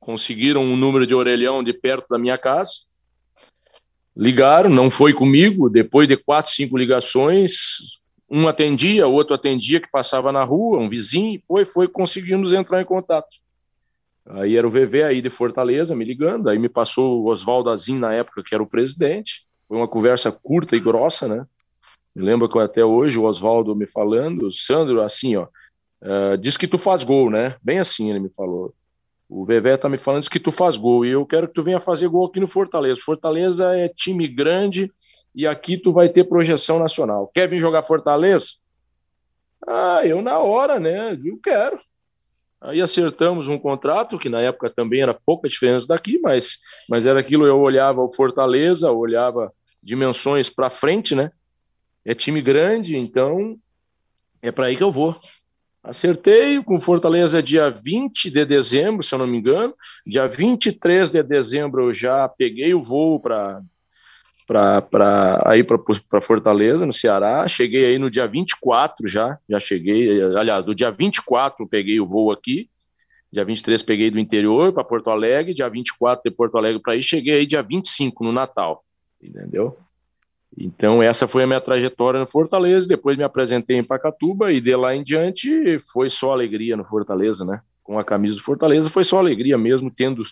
[0.00, 2.72] conseguiram um número de orelhão de perto da minha casa,
[4.16, 7.52] ligaram, não foi comigo, depois de quatro, cinco ligações,
[8.28, 12.84] um atendia, outro atendia que passava na rua, um vizinho, foi, foi, conseguimos entrar em
[12.84, 13.28] contato.
[14.34, 17.98] Aí era o VV aí de Fortaleza me ligando, aí me passou o Oswaldo Azim
[17.98, 21.46] na época, que era o presidente, foi uma conversa curta e grossa, né?
[22.14, 25.46] Me lembro que até hoje o Oswaldo me falando, Sandro, assim, ó,
[26.02, 27.56] uh, diz que tu faz gol, né?
[27.62, 28.74] Bem assim ele me falou.
[29.28, 31.62] O Vevé tá me falando diz que tu faz gol e eu quero que tu
[31.62, 33.00] venha fazer gol aqui no Fortaleza.
[33.00, 34.92] Fortaleza é time grande
[35.34, 37.30] e aqui tu vai ter projeção nacional.
[37.32, 38.46] Quer vir jogar Fortaleza?
[39.66, 41.18] Ah, eu na hora, né?
[41.24, 41.78] Eu quero.
[42.60, 47.18] Aí acertamos um contrato que na época também era pouca diferença daqui, mas, mas era
[47.18, 47.46] aquilo.
[47.46, 51.30] Eu olhava o Fortaleza, olhava dimensões para frente, né?
[52.04, 53.58] é time grande, então
[54.42, 55.18] é para aí que eu vou.
[55.82, 59.74] Acertei com Fortaleza dia 20 de dezembro, se eu não me engano.
[60.06, 63.62] Dia 23 de dezembro eu já peguei o voo para
[64.50, 67.46] para ir para Fortaleza, no Ceará.
[67.46, 70.20] Cheguei aí no dia 24 já, já cheguei.
[70.34, 72.68] Aliás, do dia 24 peguei o voo aqui.
[73.32, 77.02] Dia 23 peguei do interior para Porto Alegre, dia 24 de Porto Alegre para aí,
[77.02, 78.82] cheguei aí dia 25 no Natal,
[79.22, 79.78] entendeu?
[80.58, 84.74] Então essa foi a minha trajetória no Fortaleza, depois me apresentei em Pacatuba e de
[84.74, 87.60] lá em diante foi só alegria no Fortaleza, né?
[87.84, 90.24] Com a camisa do Fortaleza foi só alegria mesmo, tendo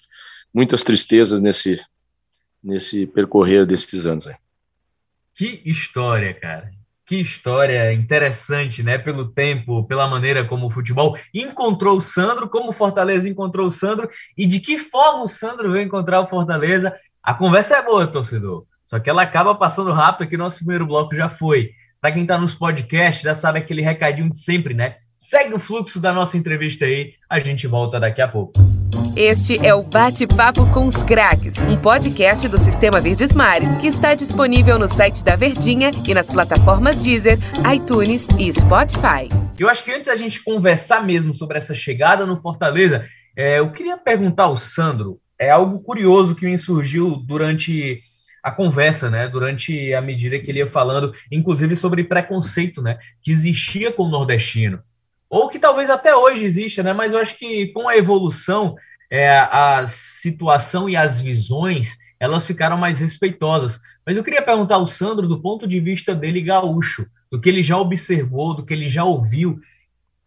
[0.52, 1.80] muitas tristezas nesse
[2.62, 4.34] nesse percorrer desses anos aí.
[5.34, 6.70] Que história, cara.
[7.06, 8.98] Que história interessante, né?
[8.98, 13.70] Pelo tempo, pela maneira como o futebol encontrou o Sandro, como o Fortaleza encontrou o
[13.70, 16.94] Sandro e de que forma o Sandro veio encontrar o Fortaleza.
[17.22, 18.66] A conversa é boa, torcedor.
[18.84, 20.36] Só que ela acaba passando rápido aqui.
[20.36, 21.70] Nosso primeiro bloco já foi.
[22.00, 24.96] Para quem está nos podcasts, já sabe aquele recadinho de sempre, né?
[25.16, 27.14] Segue o fluxo da nossa entrevista aí.
[27.28, 28.52] A gente volta daqui a pouco.
[29.16, 34.14] Este é o Bate-Papo com os Craques, um podcast do Sistema Verdes Mares que está
[34.14, 37.38] disponível no site da Verdinha e nas plataformas Deezer,
[37.74, 39.28] iTunes e Spotify.
[39.58, 43.04] Eu acho que antes da gente conversar mesmo sobre essa chegada no Fortaleza,
[43.36, 48.00] é, eu queria perguntar ao Sandro, é algo curioso que me surgiu durante
[48.42, 49.28] a conversa, né?
[49.28, 52.98] Durante a medida que ele ia falando, inclusive sobre preconceito, né?
[53.22, 54.80] Que existia com o nordestino
[55.28, 56.92] ou que talvez até hoje exista, né?
[56.92, 58.74] Mas eu acho que com a evolução,
[59.10, 63.78] é, a situação e as visões elas ficaram mais respeitosas.
[64.04, 67.62] Mas eu queria perguntar ao Sandro, do ponto de vista dele gaúcho, do que ele
[67.62, 69.60] já observou, do que ele já ouviu,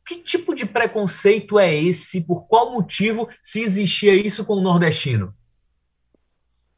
[0.06, 2.22] que tipo de preconceito é esse?
[2.22, 5.34] Por qual motivo se existia isso com o nordestino?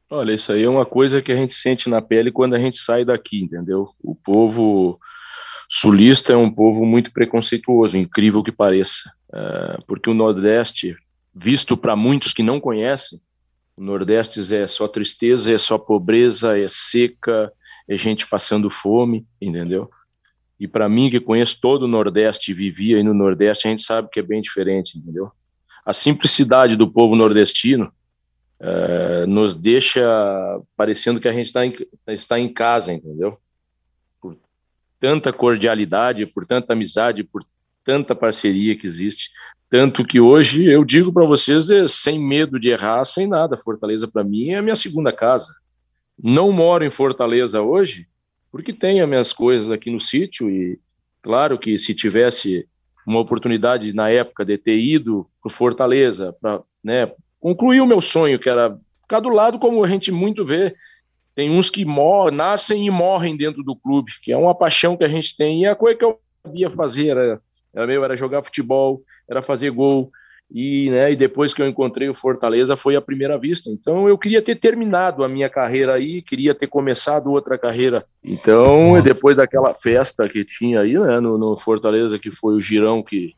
[0.09, 2.77] Olha, isso aí é uma coisa que a gente sente na pele quando a gente
[2.77, 3.89] sai daqui, entendeu?
[4.01, 4.99] O povo
[5.75, 10.95] sulista é um povo muito preconceituoso, incrível que pareça, é, porque o Nordeste,
[11.33, 13.19] visto para muitos que não conhecem,
[13.75, 17.51] o Nordeste é só tristeza, é só pobreza, é seca,
[17.87, 19.89] é gente passando fome, entendeu?
[20.59, 23.81] E para mim, que conheço todo o Nordeste e vivia aí no Nordeste, a gente
[23.81, 25.31] sabe que é bem diferente, entendeu?
[25.83, 27.91] A simplicidade do povo nordestino
[28.59, 30.05] é, nos deixa
[30.77, 31.75] parecendo que a gente está em,
[32.09, 33.39] está em casa, entendeu?
[35.03, 37.45] Tanta cordialidade, por tanta amizade, por
[37.83, 39.31] tanta parceria que existe.
[39.69, 44.07] Tanto que hoje eu digo para vocês, é, sem medo de errar, sem nada, Fortaleza
[44.07, 45.53] para mim é a minha segunda casa.
[46.17, 48.07] Não moro em Fortaleza hoje,
[48.49, 50.79] porque tenho as minhas coisas aqui no sítio e
[51.21, 52.65] claro que se tivesse
[53.05, 57.11] uma oportunidade na época de ter ido para Fortaleza para né,
[57.41, 60.73] concluir o meu sonho, que era ficar do lado, como a gente muito vê
[61.35, 61.85] tem uns que
[62.31, 65.61] nascem e morrem dentro do clube, que é uma paixão que a gente tem.
[65.61, 67.41] E a coisa que eu sabia fazer era,
[67.73, 70.11] era, meu, era jogar futebol, era fazer gol.
[70.51, 73.71] E, né, e depois que eu encontrei o Fortaleza foi a primeira vista.
[73.71, 78.05] Então eu queria ter terminado a minha carreira aí, queria ter começado outra carreira.
[78.23, 83.01] Então, depois daquela festa que tinha aí né, no, no Fortaleza, que foi o girão
[83.01, 83.33] que,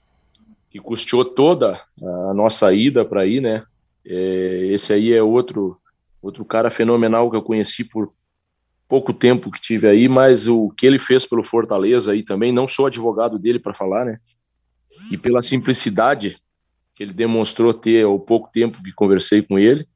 [0.70, 3.64] que custeou toda a nossa ida para aí, né?
[4.06, 5.78] É, esse aí é outro
[6.26, 8.12] outro cara fenomenal que eu conheci por
[8.88, 12.68] pouco tempo que tive aí, mas o que ele fez pelo Fortaleza aí também, não
[12.68, 14.20] sou advogado dele para falar, né?
[15.12, 16.38] E pela simplicidade
[16.96, 19.88] que ele demonstrou ter ao pouco tempo que conversei com ele,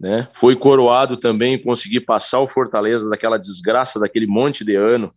[0.00, 0.28] né?
[0.32, 5.12] Foi coroado também conseguir passar o Fortaleza daquela desgraça daquele monte de ano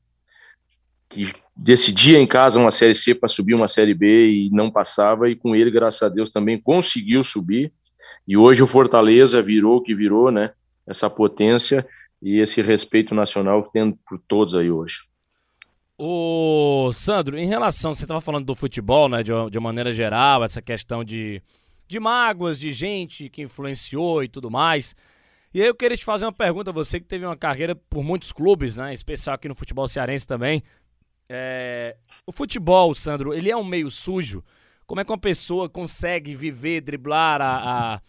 [1.08, 5.30] que decidia em casa uma série C para subir uma série B e não passava
[5.30, 7.72] e com ele, graças a Deus, também conseguiu subir
[8.28, 10.52] e hoje o Fortaleza virou o que virou, né?
[10.86, 11.88] Essa potência
[12.22, 15.04] e esse respeito nacional que tem por todos aí hoje.
[15.98, 20.44] O Sandro, em relação, você estava falando do futebol, né, de, de uma maneira geral,
[20.44, 21.42] essa questão de,
[21.88, 24.96] de mágoas, de gente que influenciou e tudo mais.
[25.54, 28.32] E aí eu queria te fazer uma pergunta, você que teve uma carreira por muitos
[28.32, 30.64] clubes, né, especial aqui no futebol cearense também.
[31.30, 34.44] É, o futebol, Sandro, ele é um meio sujo?
[34.86, 38.02] Como é que uma pessoa consegue viver, driblar a, a,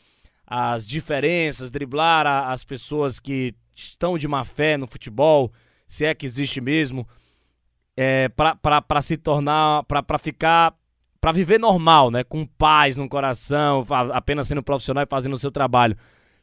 [0.75, 5.53] as diferenças, driblar a, as pessoas que estão de má fé no futebol,
[5.87, 7.07] se é que existe mesmo,
[7.97, 10.75] é, para se tornar, para ficar,
[11.21, 12.25] para viver normal, né?
[12.25, 15.97] Com paz no coração, apenas sendo profissional e fazendo o seu trabalho.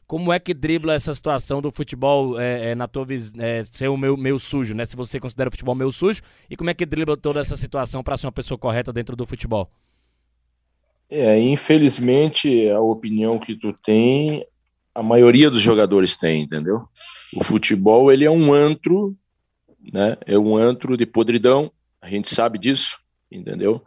[0.06, 3.06] Como é que dribla essa situação do futebol é, é, na tua
[3.38, 4.84] é, ser o meu, sujo, né?
[4.84, 8.02] Se você considera o futebol meio sujo, e como é que dribla toda essa situação
[8.02, 9.70] para ser uma pessoa correta dentro do futebol?
[11.10, 14.46] É, infelizmente, a opinião que tu tem,
[14.94, 16.86] a maioria dos jogadores tem, entendeu?
[17.34, 19.16] O futebol, ele é um antro,
[19.92, 20.16] né?
[20.24, 23.82] É um antro de podridão, a gente sabe disso, entendeu?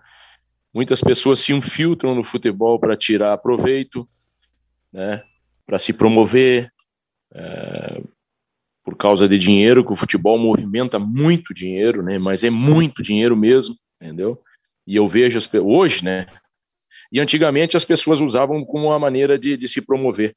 [0.74, 4.08] Muitas pessoas se infiltram no futebol para tirar proveito,
[4.92, 5.24] né?
[5.66, 6.70] Para se promover,
[7.34, 8.02] é...
[8.84, 12.18] por causa de dinheiro, que o futebol movimenta muito dinheiro, né?
[12.18, 14.42] Mas é muito dinheiro mesmo, entendeu?
[14.86, 16.26] E eu vejo as, hoje, né?
[17.14, 20.36] E antigamente as pessoas usavam como uma maneira de, de se promover.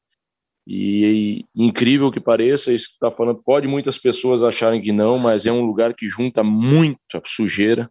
[0.66, 5.18] E, e, incrível que pareça, isso que está falando, pode muitas pessoas acharem que não,
[5.18, 7.90] mas é um lugar que junta muita sujeira,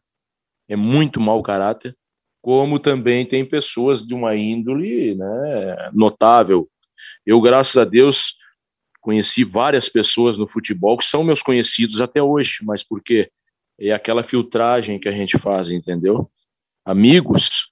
[0.69, 1.97] é muito mau caráter,
[2.43, 6.69] como também tem pessoas de uma índole né, notável.
[7.25, 8.35] Eu, graças a Deus,
[9.01, 13.31] conheci várias pessoas no futebol que são meus conhecidos até hoje, mas por quê?
[13.79, 16.29] É aquela filtragem que a gente faz, entendeu?
[16.85, 17.71] Amigos,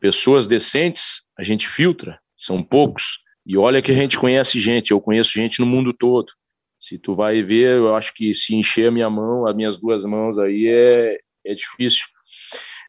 [0.00, 3.20] pessoas decentes, a gente filtra, são poucos.
[3.44, 6.32] E olha que a gente conhece gente, eu conheço gente no mundo todo.
[6.80, 10.04] Se tu vai ver, eu acho que se encher a minha mão, as minhas duas
[10.04, 12.06] mãos aí é, é difícil.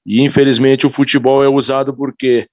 [0.06, 2.48] E infelizmente o futebol é usado porque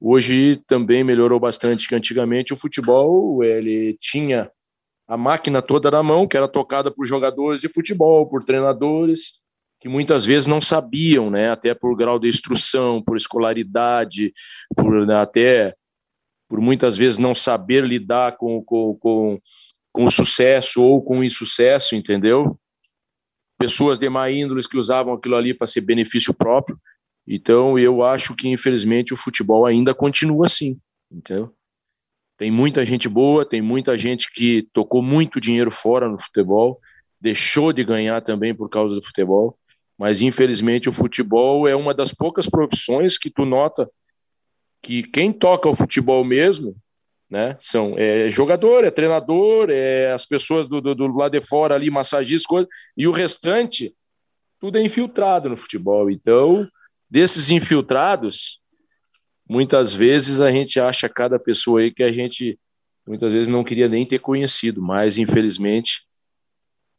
[0.00, 4.50] hoje também melhorou bastante que antigamente o futebol ele tinha
[5.06, 9.40] a máquina toda na mão, que era tocada por jogadores de futebol, por treinadores,
[9.80, 14.32] que muitas vezes não sabiam, né, até por grau de instrução, por escolaridade,
[14.76, 15.74] por né, até
[16.48, 19.40] por muitas vezes não saber lidar com, com, com,
[19.92, 22.58] com o sucesso ou com o insucesso, entendeu?
[23.58, 26.80] Pessoas de má índole que usavam aquilo ali para ser benefício próprio.
[27.26, 30.78] Então, eu acho que, infelizmente, o futebol ainda continua assim,
[31.12, 31.54] entendeu?
[32.38, 36.80] Tem muita gente boa, tem muita gente que tocou muito dinheiro fora no futebol,
[37.20, 39.58] deixou de ganhar também por causa do futebol,
[39.98, 43.90] mas infelizmente o futebol é uma das poucas profissões que tu nota
[44.82, 46.76] que quem toca o futebol mesmo,
[47.28, 51.74] né, são é, jogador, é treinador, é as pessoas do, do, do lado de fora
[51.74, 53.94] ali, massagistas, coisa, e o restante,
[54.58, 56.10] tudo é infiltrado no futebol.
[56.10, 56.66] Então,
[57.10, 58.60] desses infiltrados,
[59.48, 62.58] muitas vezes a gente acha cada pessoa aí que a gente
[63.06, 66.02] muitas vezes não queria nem ter conhecido, mas infelizmente,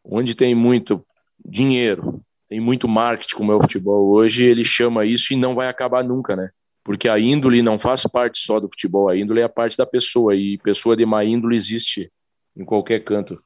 [0.04, 1.06] onde tem muito
[1.44, 5.68] dinheiro, tem muito marketing como é o futebol hoje, ele chama isso e não vai
[5.68, 6.50] acabar nunca, né?
[6.84, 9.86] Porque a índole não faz parte só do futebol, a índole é a parte da
[9.86, 12.12] pessoa, e pessoa de má índole existe
[12.58, 13.40] em qualquer canto.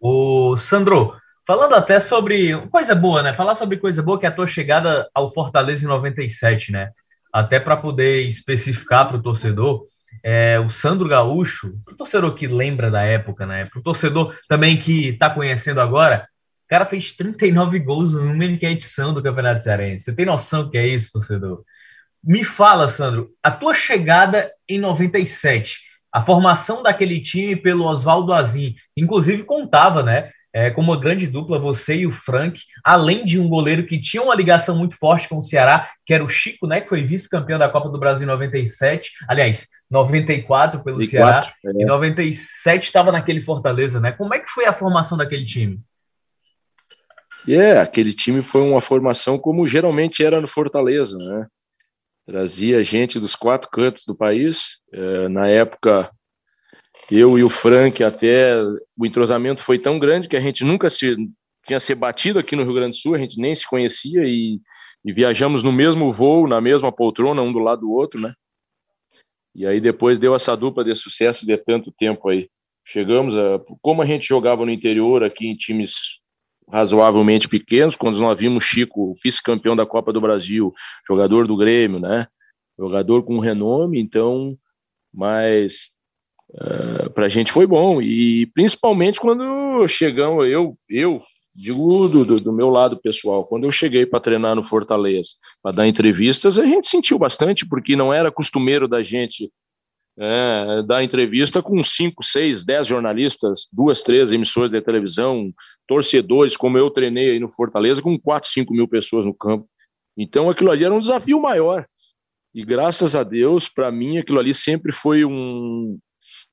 [0.00, 3.34] O Sandro, falando até sobre coisa boa, né?
[3.34, 6.92] Falar sobre coisa boa que é a tua chegada ao Fortaleza em 97, né?
[7.32, 9.82] Até para poder especificar para o torcedor,
[10.22, 13.64] é, o Sandro Gaúcho, o torcedor que lembra da época, né?
[13.64, 16.28] Para o torcedor também que está conhecendo agora,
[16.64, 20.04] o cara fez 39 gols numa única edição do Campeonato Cearense.
[20.04, 21.62] Você tem noção do que é isso, torcedor?
[22.22, 25.78] Me fala, Sandro, a tua chegada em 97,
[26.10, 30.30] a formação daquele time pelo Oswaldo Azim, inclusive contava, né?
[30.56, 34.36] É, como grande dupla, você e o Frank, além de um goleiro que tinha uma
[34.36, 36.80] ligação muito forte com o Ceará, que era o Chico, né?
[36.80, 41.82] Que foi vice-campeão da Copa do Brasil em 97, aliás, 94 pelo 94, Ceará, é.
[41.82, 44.12] e 97 estava naquele Fortaleza, né?
[44.12, 45.80] Como é que foi a formação daquele time?
[47.46, 51.46] É, yeah, aquele time foi uma formação como geralmente era no Fortaleza, né?
[52.26, 54.78] Trazia gente dos quatro cantos do país.
[54.92, 56.10] É, na época,
[57.10, 58.54] eu e o Frank até
[58.96, 61.14] o entrosamento foi tão grande que a gente nunca se
[61.66, 64.60] tinha se batido aqui no Rio Grande do Sul, a gente nem se conhecia e,
[65.04, 68.34] e viajamos no mesmo voo, na mesma poltrona, um do lado do outro, né?
[69.54, 72.48] E aí depois deu essa dupla de sucesso de tanto tempo aí.
[72.86, 76.20] Chegamos a, como a gente jogava no interior aqui em times
[76.70, 80.72] razoavelmente pequenos, quando nós vimos Chico, vice-campeão da Copa do Brasil,
[81.06, 82.26] jogador do Grêmio, né?
[82.78, 84.56] Jogador com renome, então,
[85.12, 85.90] mas
[86.50, 91.22] uh, para a gente foi bom e principalmente quando chegamos, eu, eu
[91.54, 95.30] digo do, do, do meu lado pessoal, quando eu cheguei para treinar no Fortaleza,
[95.62, 99.50] para dar entrevistas, a gente sentiu bastante porque não era costumeiro da gente
[100.16, 105.48] é, dar entrevista com cinco, seis, dez jornalistas, duas, três emissoras de televisão,
[105.86, 109.68] torcedores, como eu treinei aí no Fortaleza, com quatro, cinco mil pessoas no campo.
[110.16, 111.86] Então aquilo ali era um desafio maior.
[112.54, 115.98] E graças a Deus, para mim, aquilo ali sempre foi um,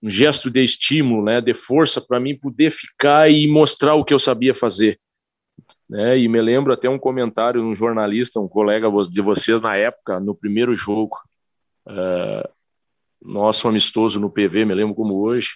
[0.01, 4.13] um gesto de estímulo, né, de força para mim poder ficar e mostrar o que
[4.13, 4.99] eu sabia fazer.
[5.87, 9.77] Né, e me lembro até um comentário de um jornalista, um colega de vocês na
[9.77, 11.15] época, no primeiro jogo.
[11.85, 12.49] Uh,
[13.23, 15.49] nosso amistoso no PV, me lembro como hoje,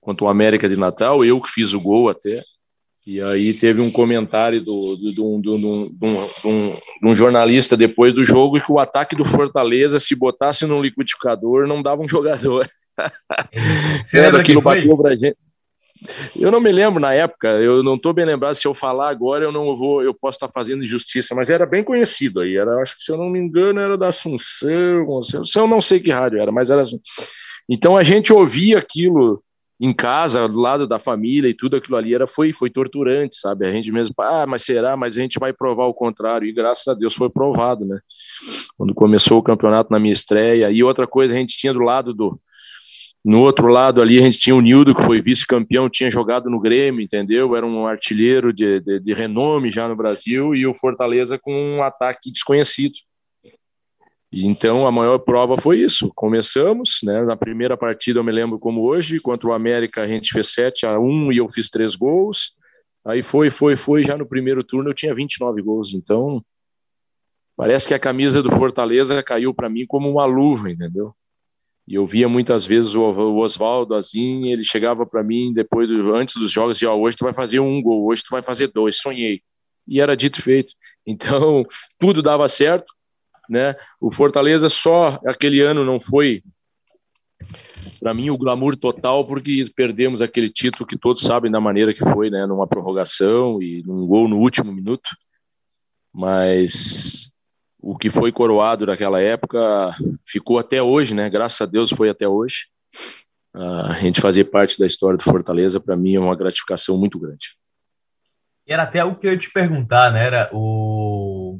[0.00, 2.40] contra o América de Natal, eu que fiz o gol até.
[3.06, 8.22] E aí teve um comentário do, do, do, do, do, do, um jornalista depois do
[8.22, 12.68] jogo que o ataque do Fortaleza, se botasse no liquidificador, não dava um jogador.
[14.04, 15.36] Você lembra que bateu pra gente.
[16.38, 19.44] Eu não me lembro na época, eu não estou bem lembrado se eu falar agora,
[19.44, 22.96] eu não vou, eu posso estar fazendo injustiça, mas era bem conhecido aí, era, acho
[22.96, 26.40] que se eu não me engano era da Assunção, se eu não sei que rádio
[26.40, 26.82] era, mas era
[27.68, 29.42] Então a gente ouvia aquilo
[29.80, 33.66] em casa, do lado da família e tudo aquilo ali era foi foi torturante, sabe?
[33.66, 34.96] A gente mesmo, ah, mas será?
[34.96, 38.00] Mas a gente vai provar o contrário e graças a Deus foi provado, né?
[38.76, 42.12] Quando começou o campeonato na minha estreia e outra coisa a gente tinha do lado
[42.12, 42.40] do
[43.24, 46.60] no outro lado ali a gente tinha o Nildo que foi vice-campeão, tinha jogado no
[46.60, 47.56] Grêmio, entendeu?
[47.56, 51.82] Era um artilheiro de, de, de renome já no Brasil e o Fortaleza com um
[51.82, 52.94] ataque desconhecido.
[54.30, 56.12] Então a maior prova foi isso.
[56.14, 57.22] Começamos, né?
[57.22, 60.86] Na primeira partida eu me lembro como hoje, contra o América a gente fez 7
[60.86, 62.52] a 1 e eu fiz três gols.
[63.04, 64.04] Aí foi, foi, foi.
[64.04, 65.94] Já no primeiro turno eu tinha 29 gols.
[65.94, 66.44] Então
[67.56, 71.14] parece que a camisa do Fortaleza caiu para mim como uma luva, entendeu?
[71.88, 73.02] E eu via muitas vezes o
[73.38, 77.24] Oswaldo assim, ele chegava para mim depois, do, antes dos jogos, e ó, hoje tu
[77.24, 79.40] vai fazer um gol, hoje tu vai fazer dois, sonhei.
[79.86, 80.72] E era dito feito.
[81.10, 81.64] Então
[81.98, 82.92] tudo dava certo
[83.48, 83.74] né?
[84.00, 86.42] O Fortaleza só aquele ano não foi
[87.98, 92.00] para mim o glamour total porque perdemos aquele título que todos sabem da maneira que
[92.00, 92.46] foi, né?
[92.46, 95.08] Numa prorrogação e num gol no último minuto.
[96.12, 97.30] Mas
[97.80, 99.94] o que foi coroado naquela época
[100.26, 101.28] ficou até hoje, né?
[101.30, 102.66] Graças a Deus foi até hoje.
[103.54, 107.56] a gente fazer parte da história do Fortaleza para mim é uma gratificação muito grande.
[108.66, 110.26] E era até o que eu ia te perguntar, né?
[110.26, 111.58] Era o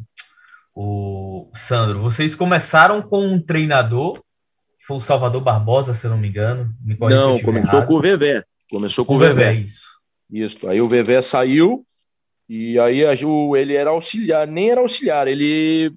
[0.80, 6.18] o Sandro, vocês começaram com um treinador, que foi o Salvador Barbosa, se eu não
[6.18, 6.72] me engano.
[6.80, 7.88] Me não, começou errado.
[7.88, 8.44] com o Vevé.
[8.70, 9.54] Começou com o Vevé.
[9.54, 9.84] Isso.
[10.30, 10.68] Isso.
[10.68, 11.82] Aí o Vevé saiu
[12.48, 15.92] e aí ele era auxiliar, nem era auxiliar, ele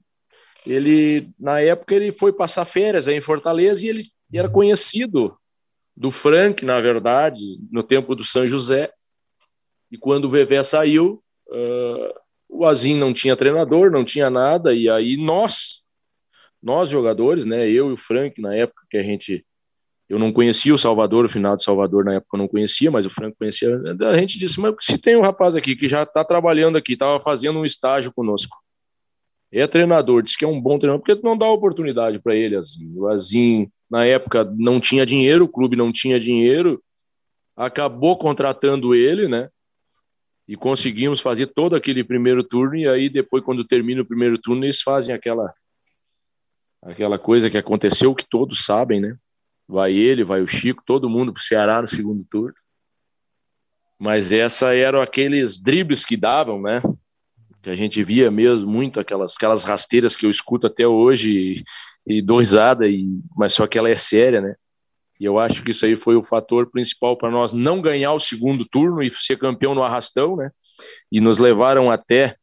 [0.66, 4.04] ele na época ele foi passar férias aí em Fortaleza e ele
[4.34, 4.54] era uhum.
[4.54, 5.36] conhecido
[5.96, 7.42] do Frank, na verdade,
[7.72, 8.92] no tempo do São José.
[9.92, 14.90] E quando o Vevé saiu, uh, o Azim não tinha treinador, não tinha nada, e
[14.90, 15.82] aí nós,
[16.62, 19.46] nós jogadores, né, eu e o Frank, na época que a gente,
[20.08, 23.06] eu não conhecia o Salvador, o final de Salvador na época eu não conhecia, mas
[23.06, 26.24] o Frank conhecia, a gente disse, mas se tem um rapaz aqui que já está
[26.24, 28.58] trabalhando aqui, estava fazendo um estágio conosco,
[29.52, 32.92] é treinador, diz que é um bom treinador, porque não dá oportunidade para ele, assim,
[32.96, 36.82] o Azim, na época, não tinha dinheiro, o clube não tinha dinheiro,
[37.56, 39.50] acabou contratando ele, né,
[40.48, 44.66] e conseguimos fazer todo aquele primeiro turno e aí depois quando termina o primeiro turno
[44.66, 45.54] eles fazem aquela
[46.82, 49.16] aquela coisa que aconteceu que todos sabem, né?
[49.66, 52.56] Vai ele, vai o Chico, todo mundo pro Ceará no segundo turno.
[53.98, 56.82] Mas essa eram aqueles dribles que davam, né?
[57.62, 61.64] Que a gente via mesmo muito aquelas aquelas rasteiras que eu escuto até hoje
[62.08, 63.08] e, e dou risada e
[63.38, 64.56] mas só que ela é séria, né?
[65.20, 68.20] E eu acho que isso aí foi o fator principal para nós não ganhar o
[68.20, 70.50] segundo turno e ser campeão no arrastão, né?
[71.12, 72.36] E nos levaram até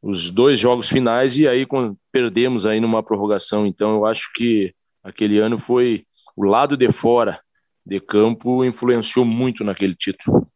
[0.00, 1.66] os dois jogos finais e aí
[2.12, 3.66] perdemos aí numa prorrogação.
[3.66, 6.04] Então eu acho que aquele ano foi
[6.36, 7.40] o lado de fora
[7.84, 10.46] de campo influenciou muito naquele título.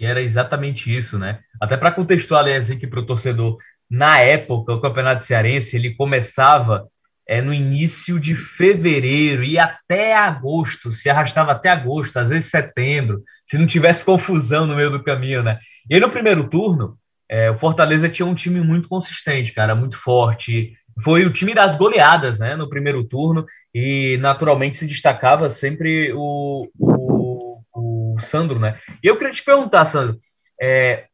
[0.00, 1.40] E era exatamente isso, né?
[1.60, 3.58] Até para contextualizar aqui para o torcedor,
[3.90, 6.86] na época o Campeonato Cearense ele começava
[7.28, 13.22] é, no início de fevereiro e até agosto, se arrastava até agosto, às vezes setembro,
[13.44, 15.58] se não tivesse confusão no meio do caminho, né?
[15.88, 16.96] E aí no primeiro turno,
[17.28, 20.72] é, o Fortaleza tinha um time muito consistente, cara, muito forte.
[21.04, 26.68] Foi o time das goleadas, né, no primeiro turno, e naturalmente se destacava sempre o,
[26.76, 27.89] o, o
[28.20, 28.78] Sandro, né?
[29.02, 30.20] E eu queria te perguntar, Sandro,
[30.60, 31.06] é,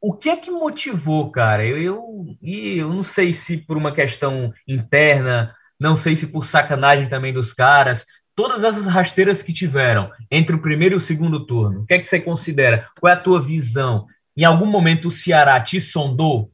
[0.00, 1.64] o que é que motivou, cara?
[1.64, 7.08] Eu, eu, eu não sei se por uma questão interna, não sei se por sacanagem
[7.08, 11.82] também dos caras, todas essas rasteiras que tiveram entre o primeiro e o segundo turno,
[11.82, 12.88] o que é que você considera?
[12.98, 14.06] Qual é a tua visão?
[14.36, 16.50] Em algum momento o Ceará te sondou?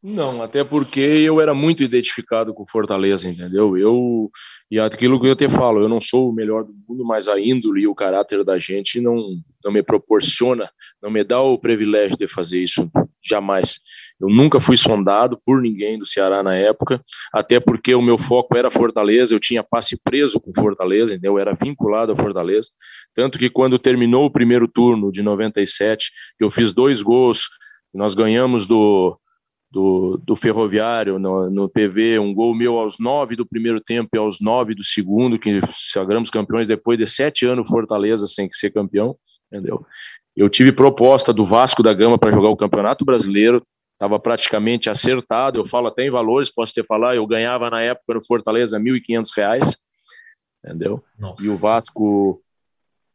[0.00, 3.76] Não, até porque eu era muito identificado com Fortaleza, entendeu?
[3.76, 4.30] Eu
[4.70, 7.38] e aquilo que eu te falo, eu não sou o melhor do mundo, mas a
[7.38, 10.70] índole e o caráter da gente não não me proporciona,
[11.02, 12.88] não me dá o privilégio de fazer isso
[13.20, 13.80] jamais.
[14.20, 18.56] Eu nunca fui sondado por ninguém do Ceará na época, até porque o meu foco
[18.56, 21.32] era Fortaleza, eu tinha passe preso com Fortaleza, entendeu?
[21.32, 22.68] Eu era vinculado a Fortaleza,
[23.14, 27.48] tanto que quando terminou o primeiro turno de 97, eu fiz dois gols,
[27.92, 29.18] nós ganhamos do
[29.70, 34.18] do, do Ferroviário no, no PV, um gol meu aos nove do primeiro tempo e
[34.18, 39.16] aos nove do segundo, que sagramos campeões depois de sete anos Fortaleza sem ser campeão,
[39.52, 39.84] entendeu?
[40.34, 43.62] Eu tive proposta do Vasco da Gama para jogar o Campeonato Brasileiro,
[43.92, 48.14] estava praticamente acertado, eu falo até em valores, posso te falar, eu ganhava na época
[48.14, 49.76] no Fortaleza R$ 1.500,
[50.64, 51.04] entendeu?
[51.18, 51.44] Nossa.
[51.44, 52.40] E o Vasco,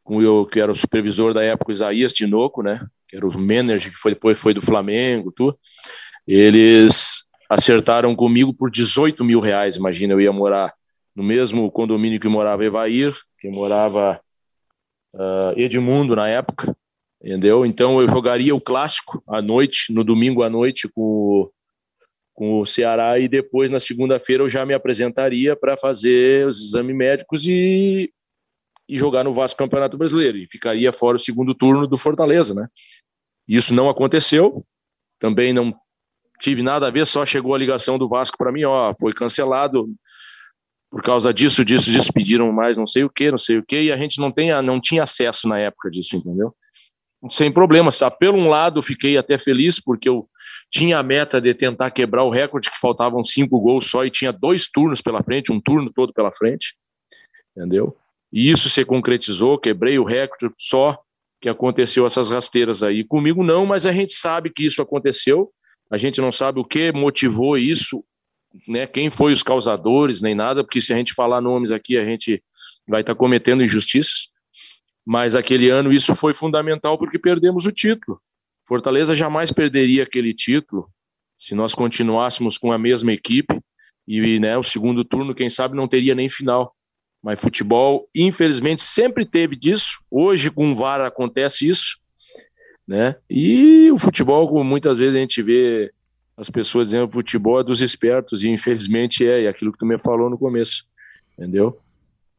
[0.04, 2.86] com eu, que era o supervisor da época, Isaías Tinoco, né?
[3.08, 5.58] Que era o manager que foi, depois foi do Flamengo, tudo
[6.26, 9.76] eles acertaram comigo por 18 mil reais.
[9.76, 10.72] Imagina, eu ia morar
[11.14, 14.20] no mesmo condomínio que morava Evair, que morava
[15.14, 16.76] uh, Edmundo na época,
[17.22, 17.64] entendeu?
[17.64, 21.52] Então eu jogaria o clássico à noite, no domingo à noite com o,
[22.32, 26.96] com o Ceará e depois na segunda-feira eu já me apresentaria para fazer os exames
[26.96, 28.12] médicos e,
[28.88, 32.66] e jogar no Vasco Campeonato Brasileiro e ficaria fora o segundo turno do Fortaleza, né?
[33.46, 34.64] Isso não aconteceu.
[35.20, 35.72] Também não
[36.40, 39.88] tive nada a ver, só chegou a ligação do Vasco para mim, ó, foi cancelado
[40.90, 43.82] por causa disso, disso, disso, pediram mais não sei o que, não sei o que,
[43.82, 46.54] e a gente não, tem, não tinha acesso na época disso, entendeu?
[47.30, 48.16] Sem problema, sabe?
[48.18, 50.28] Pelo um lado, fiquei até feliz, porque eu
[50.70, 54.32] tinha a meta de tentar quebrar o recorde, que faltavam cinco gols só, e tinha
[54.32, 56.76] dois turnos pela frente, um turno todo pela frente,
[57.56, 57.96] entendeu?
[58.32, 60.98] E isso se concretizou, quebrei o recorde só
[61.40, 63.04] que aconteceu essas rasteiras aí.
[63.04, 65.50] Comigo não, mas a gente sabe que isso aconteceu,
[65.90, 68.04] a gente não sabe o que motivou isso,
[68.66, 68.86] né?
[68.86, 72.42] Quem foi os causadores, nem nada, porque se a gente falar nomes aqui, a gente
[72.88, 74.28] vai estar tá cometendo injustiças.
[75.04, 78.20] Mas aquele ano isso foi fundamental porque perdemos o título.
[78.66, 80.88] Fortaleza jamais perderia aquele título
[81.38, 83.60] se nós continuássemos com a mesma equipe
[84.06, 86.74] e né, o segundo turno, quem sabe, não teria nem final.
[87.22, 89.98] Mas futebol, infelizmente, sempre teve disso.
[90.10, 91.98] Hoje, com o VAR, acontece isso
[92.86, 93.16] né?
[93.28, 95.92] E o futebol, como muitas vezes a gente vê
[96.36, 99.86] as pessoas dizendo o futebol é dos espertos, e infelizmente é, e aquilo que tu
[99.86, 100.84] me falou no começo,
[101.38, 101.78] entendeu?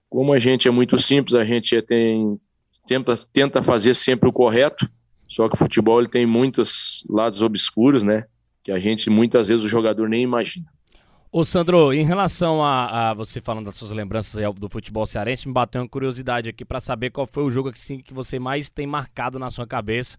[0.09, 2.39] Como a gente é muito simples, a gente é, tem,
[2.87, 4.89] tenta, tenta fazer sempre o correto,
[5.27, 8.25] só que o futebol ele tem muitos lados obscuros, né?
[8.63, 10.65] Que a gente, muitas vezes, o jogador nem imagina.
[11.37, 15.53] Ô Sandro, em relação a, a, você falando das suas lembranças do futebol cearense, me
[15.53, 18.87] bateu uma curiosidade aqui para saber qual foi o jogo assim, que você mais tem
[18.87, 20.17] marcado na sua cabeça.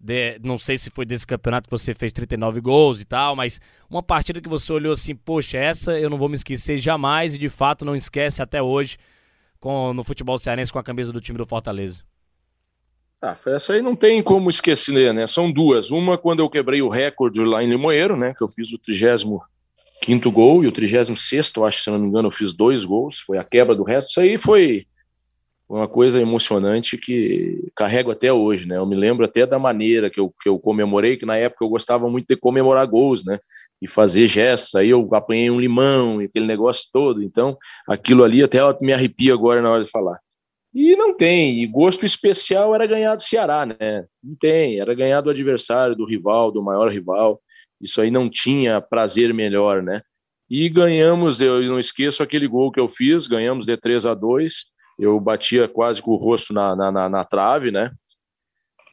[0.00, 3.60] De, não sei se foi desse campeonato que você fez 39 gols e tal, mas
[3.90, 7.38] uma partida que você olhou assim, poxa, essa eu não vou me esquecer jamais e
[7.38, 8.96] de fato não esquece até hoje
[9.60, 12.02] com, no futebol cearense com a camisa do time do Fortaleza.
[13.20, 15.26] Ah, essa aí não tem como esquecer, né?
[15.26, 15.90] São duas.
[15.90, 18.32] Uma quando eu quebrei o recorde lá em Limoeiro, né?
[18.32, 19.42] Que eu fiz o trigésimo
[20.02, 23.38] quinto gol e o 36 acho, se não me engano, eu fiz dois gols, foi
[23.38, 24.10] a quebra do resto.
[24.10, 24.86] Isso aí foi
[25.68, 28.76] uma coisa emocionante que carrego até hoje, né?
[28.76, 31.68] Eu me lembro até da maneira que eu, que eu comemorei, que na época eu
[31.68, 33.38] gostava muito de comemorar gols, né?
[33.82, 34.74] E fazer gestos.
[34.76, 37.22] Aí eu apanhei um limão e aquele negócio todo.
[37.22, 37.56] Então,
[37.88, 40.20] aquilo ali até me arrepia agora na hora de falar.
[40.72, 44.04] E não tem, e gosto especial era ganhar do Ceará, né?
[44.22, 47.40] Não tem, era ganhar do adversário, do rival, do maior rival.
[47.80, 50.00] Isso aí não tinha prazer melhor, né?
[50.48, 54.76] E ganhamos, eu não esqueço aquele gol que eu fiz, ganhamos de 3 a 2
[54.98, 57.92] eu batia quase com o rosto na, na, na, na trave, né?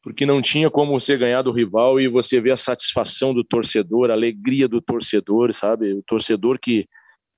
[0.04, 4.10] Porque não tinha como você ganhar do rival e você ver a satisfação do torcedor,
[4.10, 5.94] a alegria do torcedor, sabe?
[5.94, 6.86] O torcedor que,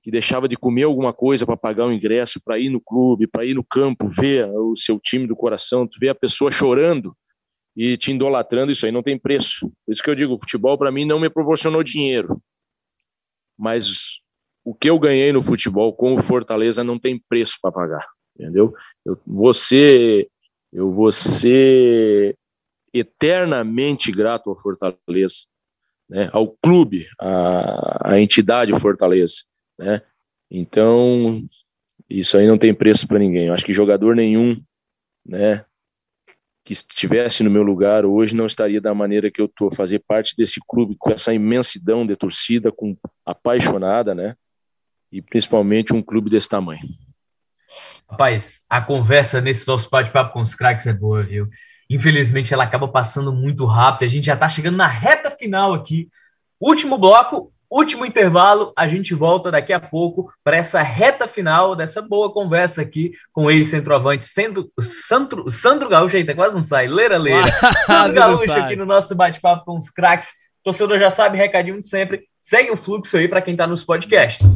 [0.02, 3.44] que deixava de comer alguma coisa para pagar o ingresso, para ir no clube, para
[3.44, 7.16] ir no campo, ver o seu time do coração, vê a pessoa chorando
[7.76, 9.70] e te idolatrando, isso aí não tem preço.
[9.84, 12.40] Por isso que eu digo, o futebol para mim não me proporcionou dinheiro.
[13.58, 14.20] Mas
[14.64, 18.74] o que eu ganhei no futebol com o Fortaleza não tem preço para pagar, entendeu?
[19.04, 20.28] Eu vou ser,
[20.72, 22.36] eu vou ser
[22.92, 25.44] eternamente grato ao Fortaleza,
[26.08, 26.30] né?
[26.32, 29.42] Ao clube, à, à entidade Fortaleza,
[29.78, 30.00] né?
[30.50, 31.44] Então,
[32.08, 33.48] isso aí não tem preço para ninguém.
[33.48, 34.60] Eu acho que jogador nenhum,
[35.24, 35.64] né,
[36.66, 40.34] que estivesse no meu lugar hoje não estaria da maneira que eu estou, fazer parte
[40.36, 44.34] desse clube com essa imensidão de torcida, com apaixonada, né?
[45.12, 46.80] E principalmente um clube desse tamanho.
[48.10, 51.48] Rapaz, a conversa nesse nosso bate-papo com os craques é boa, viu?
[51.88, 56.08] Infelizmente ela acaba passando muito rápido, a gente já está chegando na reta final aqui.
[56.60, 62.00] Último bloco, Último intervalo, a gente volta daqui a pouco para essa reta final dessa
[62.00, 67.18] boa conversa aqui com ele, centroavante, sendo Sandro, Sandro Gaúcho, ainda quase não sai, leira,
[67.18, 67.50] leira.
[67.86, 70.28] Sandro Gaúcho aqui no nosso bate-papo com os craques.
[70.66, 72.24] Torcedor já sabe, recadinho de sempre.
[72.40, 74.48] Segue o fluxo aí para quem está nos podcasts.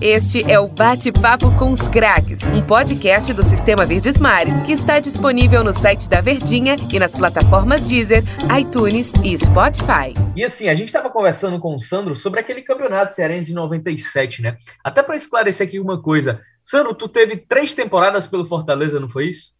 [0.00, 5.00] Este é o Bate-Papo com os Craques, um podcast do Sistema Verdes Mares que está
[5.00, 8.22] disponível no site da Verdinha e nas plataformas Deezer,
[8.56, 10.14] iTunes e Spotify.
[10.36, 14.42] E assim, a gente estava conversando com o Sandro sobre aquele campeonato cearense de 97,
[14.42, 14.58] né?
[14.84, 16.40] Até para esclarecer aqui uma coisa.
[16.62, 19.52] Sandro, tu teve três temporadas pelo Fortaleza, não foi isso?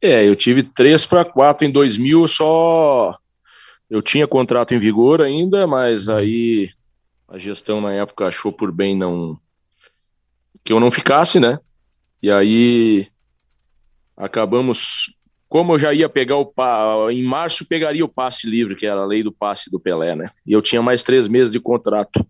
[0.00, 3.18] É, eu tive três para quatro em 2000, só
[3.94, 6.68] eu tinha contrato em vigor ainda, mas aí
[7.28, 9.38] a gestão na época achou por bem não
[10.64, 11.60] que eu não ficasse, né?
[12.20, 13.06] E aí
[14.16, 15.14] acabamos,
[15.48, 19.06] como eu já ia pegar o em março pegaria o passe livre, que era a
[19.06, 20.28] lei do passe do Pelé, né?
[20.44, 22.26] E eu tinha mais três meses de contrato.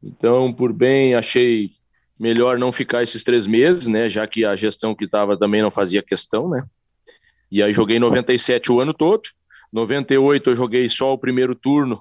[0.00, 1.72] Então, por bem, achei
[2.16, 4.08] melhor não ficar esses três meses, né?
[4.08, 6.64] Já que a gestão que estava também não fazia questão, né?
[7.50, 9.22] E aí joguei 97 o ano todo.
[9.74, 12.00] 98 eu joguei só o primeiro turno,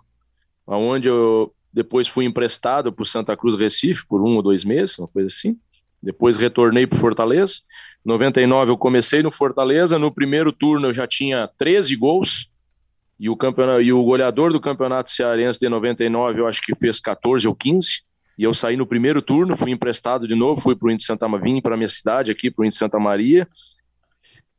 [0.67, 5.07] aonde eu depois fui emprestado para Santa Cruz Recife por um ou dois meses, uma
[5.07, 5.57] coisa assim.
[6.01, 7.61] Depois retornei para Fortaleza.
[8.05, 9.97] 99 eu comecei no Fortaleza.
[9.97, 12.51] No primeiro turno eu já tinha 13 gols.
[13.19, 16.99] E o, campeonato, e o goleador do campeonato cearense de 99 eu acho que fez
[16.99, 18.03] 14 ou 15.
[18.37, 21.61] E eu saí no primeiro turno, fui emprestado de novo, fui para o Santa Maria,
[21.61, 23.47] para minha cidade aqui, para o Índio Santa Maria.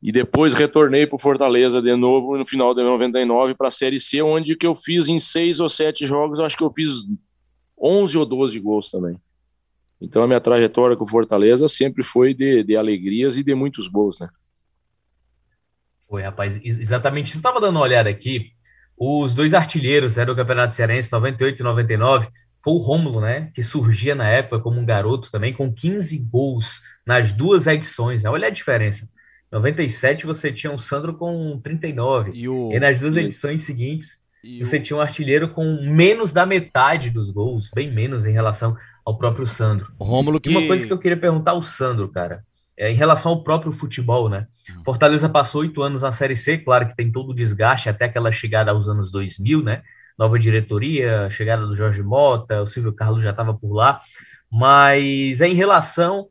[0.05, 3.99] E depois retornei para o Fortaleza de novo no final de 99 para a Série
[3.99, 7.07] C, onde que eu fiz em seis ou sete jogos, acho que eu fiz
[7.81, 9.19] 11 ou 12 gols também.
[9.99, 13.87] Então a minha trajetória com o Fortaleza sempre foi de, de alegrias e de muitos
[13.87, 14.29] gols, né?
[16.07, 17.37] Foi, rapaz, exatamente isso.
[17.37, 18.51] Estava dando uma olhada aqui.
[18.95, 22.27] Os dois artilheiros né, do Campeonato Cearense, 98 e 99,
[22.63, 23.49] foi o Rômulo, né?
[23.55, 28.21] Que surgia na época como um garoto também, com 15 gols nas duas edições.
[28.21, 28.29] Né?
[28.29, 29.09] Olha a diferença.
[29.55, 32.31] 97 você tinha o Sandro com 39.
[32.33, 32.71] E, o...
[32.73, 33.19] e nas duas e...
[33.19, 34.81] edições seguintes, e você o...
[34.81, 38.75] tinha um artilheiro com menos da metade dos gols, bem menos em relação
[39.05, 39.93] ao próprio Sandro.
[39.97, 40.49] Rômulo que...
[40.49, 42.43] E uma coisa que eu queria perguntar ao Sandro, cara,
[42.77, 44.47] é em relação ao próprio futebol, né?
[44.69, 44.81] Hum.
[44.83, 48.33] Fortaleza passou oito anos na Série C, claro que tem todo o desgaste até aquela
[48.33, 49.83] chegada aos anos 2000, né?
[50.17, 54.01] Nova diretoria, chegada do Jorge Mota, o Silvio Carlos já estava por lá,
[54.51, 56.27] mas é em relação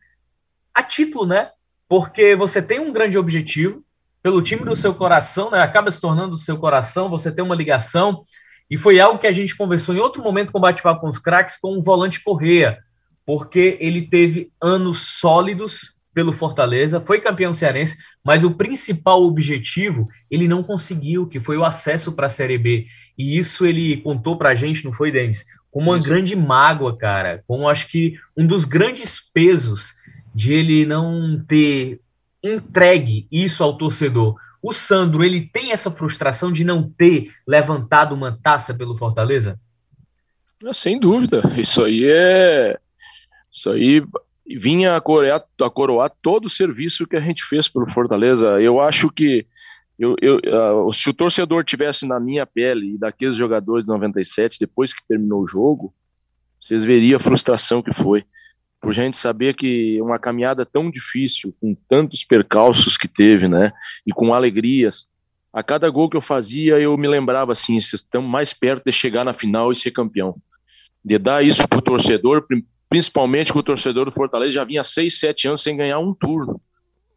[0.74, 1.50] a título, né?
[1.88, 3.84] Porque você tem um grande objetivo,
[4.22, 5.60] pelo time do seu coração, né?
[5.60, 8.22] Acaba se tornando o seu coração, você tem uma ligação,
[8.70, 11.18] e foi algo que a gente conversou em outro momento com o bate-papo com os
[11.18, 12.78] craques, com o volante Correia,
[13.26, 20.46] porque ele teve anos sólidos pelo Fortaleza, foi campeão cearense, mas o principal objetivo ele
[20.46, 22.86] não conseguiu, que foi o acesso para a Série B.
[23.18, 25.44] E isso ele contou para a gente, não foi, Denis?
[25.70, 26.08] Como uma isso.
[26.08, 27.42] grande mágoa, cara.
[27.48, 29.92] Como acho que um dos grandes pesos
[30.34, 32.00] de ele não ter
[32.42, 34.36] entregue isso ao torcedor.
[34.62, 39.58] O Sandro, ele tem essa frustração de não ter levantado uma taça pelo Fortaleza?
[40.72, 41.40] Sem dúvida.
[41.58, 42.78] Isso aí é.
[43.52, 44.02] Isso aí
[44.46, 48.60] vinha a coroar, a coroar todo o serviço que a gente fez pelo Fortaleza.
[48.60, 49.46] Eu acho que
[49.98, 50.40] eu, eu,
[50.86, 55.06] uh, se o torcedor tivesse na minha pele e daqueles jogadores de 97, depois que
[55.06, 55.94] terminou o jogo,
[56.60, 58.24] vocês veriam a frustração que foi.
[58.84, 63.72] Por gente saber que uma caminhada tão difícil, com tantos percalços que teve, né?
[64.06, 65.06] E com alegrias.
[65.50, 69.24] A cada gol que eu fazia, eu me lembrava assim: estamos mais perto de chegar
[69.24, 70.36] na final e ser campeão.
[71.02, 72.46] De dar isso para o torcedor,
[72.86, 76.60] principalmente que o torcedor do Fortaleza já vinha seis, sete anos sem ganhar um turno,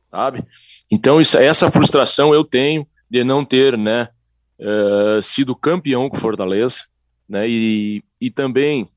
[0.10, 0.46] sabe?
[0.90, 4.08] Então isso, essa frustração eu tenho de não ter, né,
[4.58, 6.86] uh, sido campeão com o Fortaleza,
[7.28, 7.46] né?
[7.46, 8.88] E, e também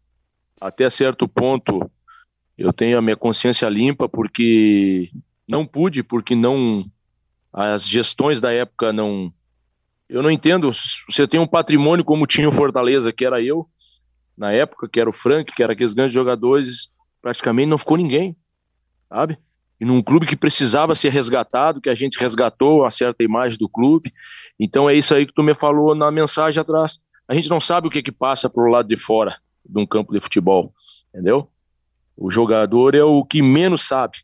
[0.60, 1.90] até certo ponto
[2.60, 5.10] eu tenho a minha consciência limpa porque
[5.48, 6.84] não pude, porque não
[7.50, 9.30] as gestões da época não
[10.08, 10.70] eu não entendo.
[11.08, 13.66] Você tem um patrimônio como tinha o Fortaleza, que era eu,
[14.36, 16.88] na época, que era o Frank, que era aqueles grandes jogadores,
[17.22, 18.36] praticamente não ficou ninguém,
[19.08, 19.38] sabe?
[19.80, 23.68] E num clube que precisava ser resgatado, que a gente resgatou a certa imagem do
[23.68, 24.12] clube.
[24.58, 26.98] Então é isso aí que tu me falou na mensagem atrás.
[27.26, 30.12] A gente não sabe o que que passa pro lado de fora de um campo
[30.12, 30.74] de futebol,
[31.08, 31.48] entendeu?
[32.20, 34.18] O jogador é o que menos sabe,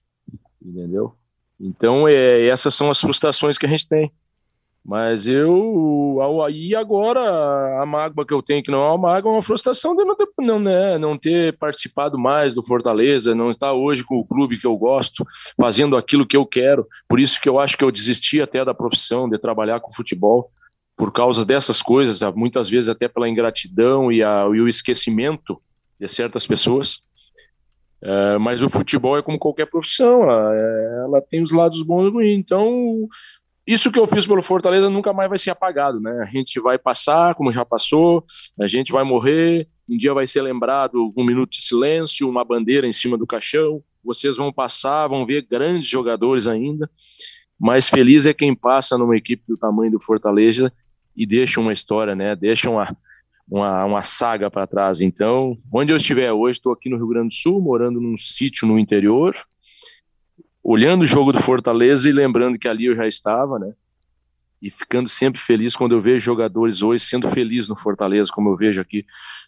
[0.62, 1.14] entendeu?
[1.59, 4.12] Então é, essas são as frustrações que a gente tem.
[4.84, 9.34] Mas eu, aí agora, a mágoa que eu tenho, que não é uma mágoa, é
[9.34, 13.72] uma frustração de não ter, não, né, não ter participado mais do Fortaleza, não estar
[13.72, 15.26] hoje com o clube que eu gosto,
[15.61, 16.86] fazendo aquilo que eu quero.
[17.09, 20.53] Por isso que eu acho que eu desisti até da profissão de trabalhar com futebol,
[20.97, 25.61] por causa dessas coisas, muitas vezes até pela ingratidão e, a, e o esquecimento
[25.99, 27.03] de certas pessoas.
[28.03, 30.55] É, mas o futebol é como qualquer profissão, ela,
[31.05, 32.38] ela, tem os lados bons e ruins.
[32.38, 33.09] Então,
[33.66, 36.22] isso que eu fiz pelo Fortaleza nunca mais vai ser apagado, né?
[36.22, 38.24] A gente vai passar, como já passou,
[38.61, 42.86] a gente vai morrer, um dia vai ser lembrado um minuto de silêncio, uma bandeira
[42.86, 46.88] em cima do caixão, vocês vão passar, vão ver grandes jogadores ainda,
[47.59, 50.72] mas feliz é quem passa numa equipe do tamanho do Fortaleza
[51.16, 52.36] e deixa uma história, né?
[52.36, 52.97] Deixa uma,
[53.49, 55.01] uma, uma saga para trás.
[55.01, 58.66] Então, onde eu estiver hoje, estou aqui no Rio Grande do Sul, morando num sítio
[58.66, 59.36] no interior,
[60.62, 63.72] olhando o jogo do Fortaleza e lembrando que ali eu já estava, né?
[64.61, 68.57] E ficando sempre feliz quando eu vejo jogadores hoje sendo felizes no Fortaleza, como eu
[68.57, 69.05] vejo aqui,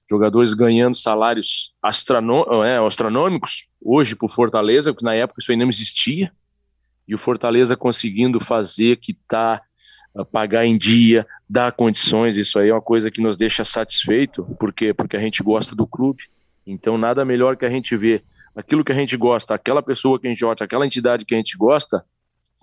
[0.08, 1.74] jogadores ganhando salários
[2.64, 6.32] é, astronômicos hoje o Fortaleza, porque na época isso ainda não existia,
[7.06, 9.67] e o Fortaleza conseguindo fazer, quitar, ah,
[10.24, 14.92] pagar em dia, dar condições, isso aí é uma coisa que nos deixa satisfeito, porque
[14.92, 16.24] porque a gente gosta do clube.
[16.66, 18.22] Então nada melhor que a gente ver
[18.54, 21.38] aquilo que a gente gosta, aquela pessoa que a gente gosta, aquela entidade que a
[21.38, 22.04] gente gosta,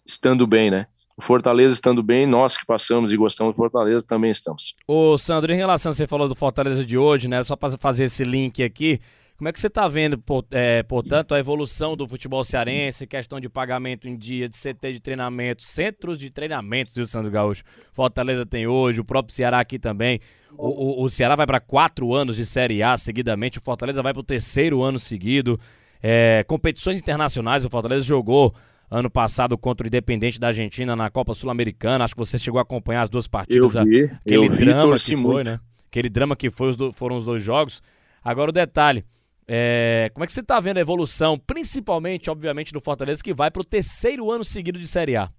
[0.05, 0.87] estando bem, né?
[1.17, 4.75] O Fortaleza estando bem, nós que passamos e gostamos do Fortaleza também estamos.
[4.85, 7.41] Ô, Sandro, em relação você falou do Fortaleza de hoje, né?
[7.43, 8.99] Só para fazer esse link aqui,
[9.37, 10.21] como é que você está vendo,
[10.51, 14.99] é, portanto, a evolução do futebol cearense, questão de pagamento em dia, de CT de
[15.01, 17.61] treinamento, centros de treinamento, viu, Sandro Gaúcho?
[17.91, 20.21] Fortaleza tem hoje, o próprio Ceará aqui também.
[20.57, 24.13] O, o, o Ceará vai para quatro anos de Série A seguidamente, o Fortaleza vai
[24.13, 25.59] para o terceiro ano seguido.
[26.01, 28.55] É, competições internacionais, o Fortaleza jogou
[28.89, 32.05] ano passado contra o Independente da Argentina na Copa Sul-Americana.
[32.05, 33.75] Acho que você chegou a acompanhar as duas partidas.
[33.75, 35.59] Eu vi, aquele eu vi, drama que foi, né?
[35.89, 37.81] Aquele drama que foi, os foram os dois jogos.
[38.23, 39.03] Agora o detalhe,
[39.47, 43.51] é, como é que você está vendo a evolução, principalmente, obviamente, do Fortaleza, que vai
[43.51, 45.29] para o terceiro ano seguido de Série A?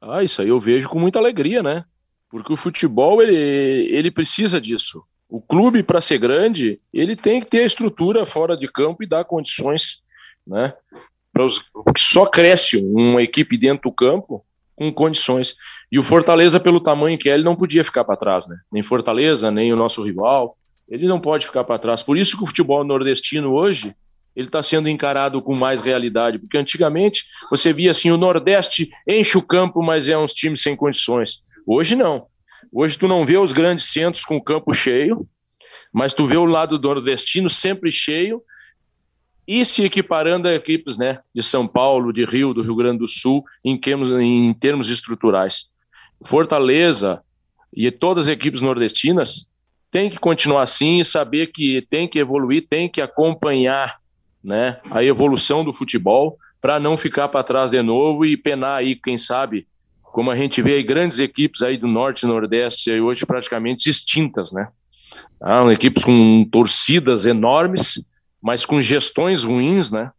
[0.00, 1.84] Ah, isso aí eu vejo com muita alegria, né?
[2.28, 5.02] Porque o futebol, ele, ele precisa disso.
[5.28, 9.08] O clube, para ser grande, ele tem que ter a estrutura fora de campo e
[9.08, 10.02] dar condições,
[10.46, 10.72] né?
[11.38, 11.64] Os,
[11.96, 14.44] só cresce uma equipe dentro do campo
[14.76, 15.54] com condições.
[15.90, 18.56] E o Fortaleza, pelo tamanho que é, ele não podia ficar para trás, né?
[18.70, 20.56] Nem Fortaleza, nem o nosso rival.
[20.88, 22.02] Ele não pode ficar para trás.
[22.02, 23.94] Por isso que o futebol nordestino hoje
[24.34, 29.36] ele está sendo encarado com mais realidade, porque antigamente você via assim, o Nordeste enche
[29.36, 31.42] o campo, mas é uns times sem condições.
[31.66, 32.26] Hoje não.
[32.72, 35.26] Hoje tu não vê os grandes centros com o campo cheio,
[35.92, 38.42] mas tu vê o lado do nordestino sempre cheio
[39.46, 43.08] e se equiparando a equipes né, de São Paulo, de Rio, do Rio Grande do
[43.08, 45.68] Sul, em termos, em termos estruturais.
[46.24, 47.20] Fortaleza
[47.74, 49.46] e todas as equipes nordestinas
[49.92, 54.00] têm que continuar assim e saber que tem que evoluir, tem que acompanhar
[54.42, 58.96] né, a evolução do futebol para não ficar para trás de novo e penar aí,
[58.96, 59.66] quem sabe,
[60.02, 63.90] como a gente vê aí, grandes equipes aí do Norte e Nordeste aí hoje praticamente
[63.90, 64.68] extintas, né?
[65.40, 68.02] Ah, equipes com torcidas enormes,
[68.40, 70.10] mas com gestões ruins, né?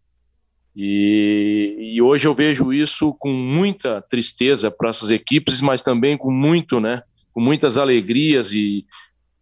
[0.76, 6.32] E, e hoje eu vejo isso com muita tristeza para essas equipes, mas também com
[6.32, 7.02] muito, né?
[7.32, 8.86] Com muitas alegrias e,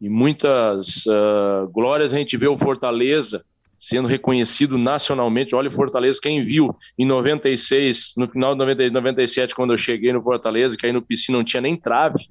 [0.01, 3.45] e muitas uh, glórias a gente vê o Fortaleza
[3.79, 5.55] sendo reconhecido nacionalmente.
[5.55, 10.11] Olha o Fortaleza, quem viu em 96, no final de 90, 97, quando eu cheguei
[10.11, 12.27] no Fortaleza, que aí no piscina não tinha nem trave,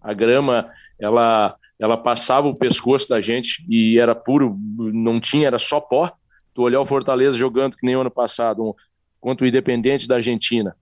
[0.00, 0.68] a grama,
[1.00, 6.12] ela, ela passava o pescoço da gente e era puro, não tinha, era só pó.
[6.52, 8.74] Tu olhar o Fortaleza jogando que nem ano passado, um,
[9.20, 10.76] contra o Independente da Argentina,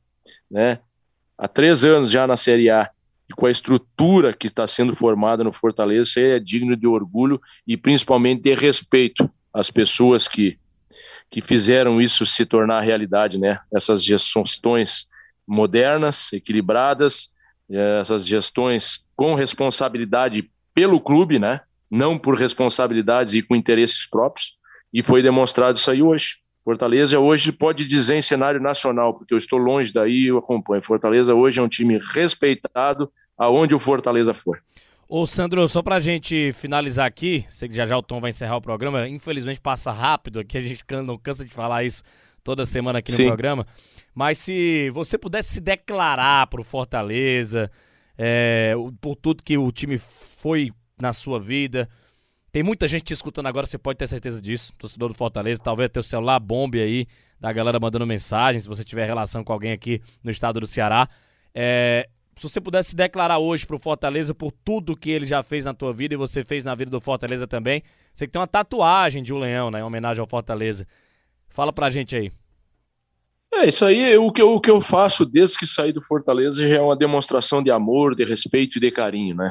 [0.50, 0.78] né?
[1.36, 2.90] Há três anos já na Série A,
[3.30, 7.40] e com a estrutura que está sendo formada no Fortaleza, isso é digno de orgulho
[7.64, 10.58] e principalmente de respeito as pessoas que,
[11.30, 13.60] que fizeram isso se tornar realidade, né?
[13.72, 15.06] Essas gestões
[15.46, 17.30] modernas, equilibradas,
[17.70, 21.60] eh, essas gestões com responsabilidade pelo clube, né?
[21.88, 24.58] Não por responsabilidades e com interesses próprios.
[24.92, 26.38] E foi demonstrado isso aí hoje.
[26.64, 30.82] Fortaleza hoje pode dizer em cenário nacional, porque eu estou longe daí, eu acompanho.
[30.82, 34.62] Fortaleza hoje é um time respeitado aonde o Fortaleza for.
[35.08, 38.58] Ô Sandro, só pra gente finalizar aqui, sei que já já o Tom vai encerrar
[38.58, 42.04] o programa, infelizmente passa rápido aqui, a gente não cansa de falar isso
[42.44, 43.22] toda semana aqui Sim.
[43.22, 43.66] no programa,
[44.14, 47.68] mas se você pudesse se declarar pro Fortaleza,
[48.16, 51.88] é, por tudo que o time foi na sua vida,
[52.52, 55.90] tem muita gente te escutando agora, você pode ter certeza disso, torcedor do Fortaleza, talvez
[55.90, 57.06] ter o celular bombe aí,
[57.38, 61.08] da galera mandando mensagem, se você tiver relação com alguém aqui no estado do Ceará,
[61.54, 65.64] é, se você pudesse se declarar hoje pro Fortaleza por tudo que ele já fez
[65.64, 67.82] na tua vida e você fez na vida do Fortaleza também,
[68.14, 70.86] você que tem uma tatuagem de um leão, né, em homenagem ao Fortaleza.
[71.48, 72.32] Fala pra gente aí.
[73.52, 76.66] É, isso aí, o que, eu, o que eu faço desde que saí do Fortaleza
[76.66, 79.50] já é uma demonstração de amor, de respeito e de carinho, né?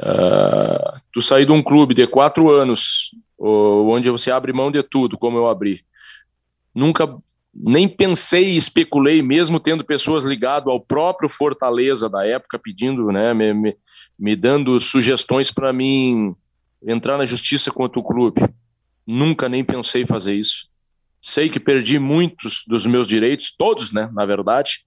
[0.00, 5.18] Uh, tu sair de um clube de quatro anos, onde você abre mão de tudo,
[5.18, 5.80] como eu abri,
[6.74, 7.08] nunca
[7.54, 13.34] nem pensei e especulei, mesmo tendo pessoas ligado ao próprio Fortaleza da época, pedindo, né,
[13.34, 13.76] me, me,
[14.18, 16.34] me dando sugestões para mim
[16.84, 18.40] entrar na justiça contra o clube.
[19.06, 20.68] Nunca nem pensei fazer isso.
[21.20, 24.84] Sei que perdi muitos dos meus direitos, todos, né, na verdade,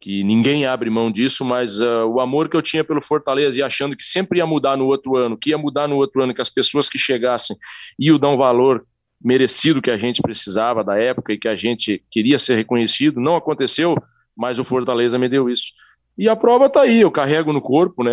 [0.00, 3.62] que ninguém abre mão disso, mas uh, o amor que eu tinha pelo Fortaleza e
[3.62, 6.40] achando que sempre ia mudar no outro ano, que ia mudar no outro ano, que
[6.40, 7.56] as pessoas que chegassem
[7.98, 8.86] iam dar um valor
[9.22, 13.20] merecido que a gente precisava da época e que a gente queria ser reconhecido.
[13.20, 13.96] Não aconteceu,
[14.36, 15.72] mas o Fortaleza me deu isso.
[16.18, 18.12] E a prova está aí, eu carrego no corpo, né?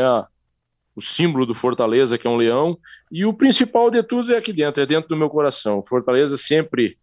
[0.95, 2.77] O símbolo do Fortaleza, que é um leão,
[3.11, 5.83] e o principal de tudo é aqui dentro, é dentro do meu coração.
[5.87, 6.97] Fortaleza sempre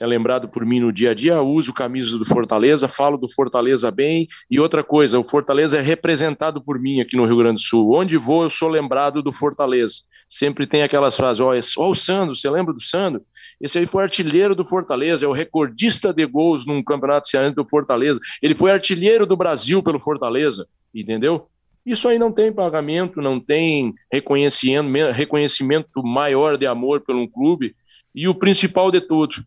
[0.00, 3.90] é lembrado por mim no dia a dia, uso camisa do Fortaleza, falo do Fortaleza
[3.90, 4.26] bem.
[4.50, 7.92] E outra coisa, o Fortaleza é representado por mim aqui no Rio Grande do Sul.
[7.92, 9.96] Onde vou, eu sou lembrado do Fortaleza.
[10.26, 13.20] Sempre tem aquelas frases: ó, oh, o Sandro, você lembra do Sandro?
[13.60, 17.68] Esse aí foi artilheiro do Fortaleza, é o recordista de gols num campeonato cearense do
[17.68, 18.18] Fortaleza.
[18.40, 21.46] Ele foi artilheiro do Brasil pelo Fortaleza, entendeu?
[21.84, 27.74] Isso aí não tem pagamento, não tem reconhecimento, reconhecimento maior de amor pelo um clube.
[28.14, 29.44] E o principal de tudo,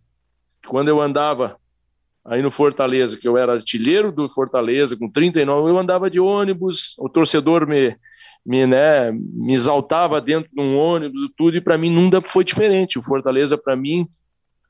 [0.67, 1.57] quando eu andava
[2.25, 6.95] aí no Fortaleza, que eu era artilheiro do Fortaleza, com 39, eu andava de ônibus,
[6.97, 7.95] o torcedor me,
[8.45, 12.43] me, né, me exaltava dentro de um ônibus e tudo, e para mim nunca foi
[12.43, 12.97] diferente.
[12.97, 14.07] O Fortaleza, para mim,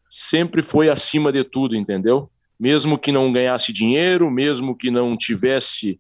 [0.10, 2.30] sempre foi acima de tudo, entendeu?
[2.60, 6.00] Mesmo que não ganhasse dinheiro, mesmo que não tivesse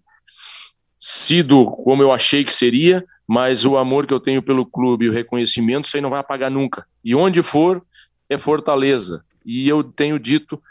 [1.00, 5.10] sido como eu achei que seria, mas o amor que eu tenho pelo clube e
[5.10, 6.86] o reconhecimento, isso aí não vai apagar nunca.
[7.04, 7.84] E onde for,
[8.30, 9.24] é Fortaleza.
[9.46, 10.62] E eu tenho dito,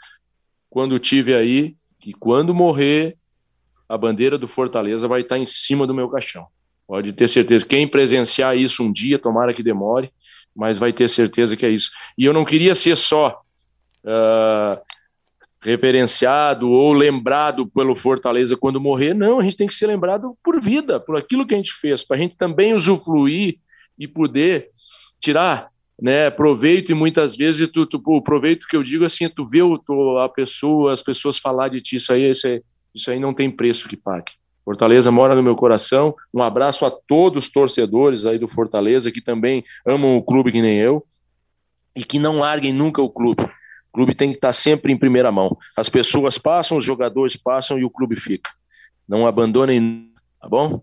[0.69, 3.17] quando tive aí, que quando morrer,
[3.87, 6.47] a bandeira do Fortaleza vai estar em cima do meu caixão.
[6.87, 7.65] Pode ter certeza.
[7.65, 10.11] Quem presenciar isso um dia, tomara que demore,
[10.55, 11.91] mas vai ter certeza que é isso.
[12.17, 13.41] E eu não queria ser só
[14.03, 14.81] uh,
[15.61, 20.61] referenciado ou lembrado pelo Fortaleza quando morrer, não, a gente tem que ser lembrado por
[20.61, 23.57] vida, por aquilo que a gente fez, para a gente também usufruir
[23.97, 24.69] e poder
[25.19, 25.69] tirar
[26.01, 29.61] né, proveito e muitas vezes tu, tu, o proveito que eu digo assim, tu vê
[29.61, 29.79] o,
[30.19, 32.61] a pessoa, as pessoas falar de ti, isso aí, isso aí,
[32.93, 34.33] isso aí não tem preço que pague.
[34.65, 36.15] Fortaleza mora no meu coração.
[36.33, 40.61] Um abraço a todos os torcedores aí do Fortaleza que também amam o clube que
[40.61, 41.05] nem eu
[41.95, 43.43] e que não larguem nunca o clube.
[43.43, 45.57] O clube tem que estar sempre em primeira mão.
[45.77, 48.49] As pessoas passam, os jogadores passam e o clube fica.
[49.07, 50.81] Não abandonem, tá bom?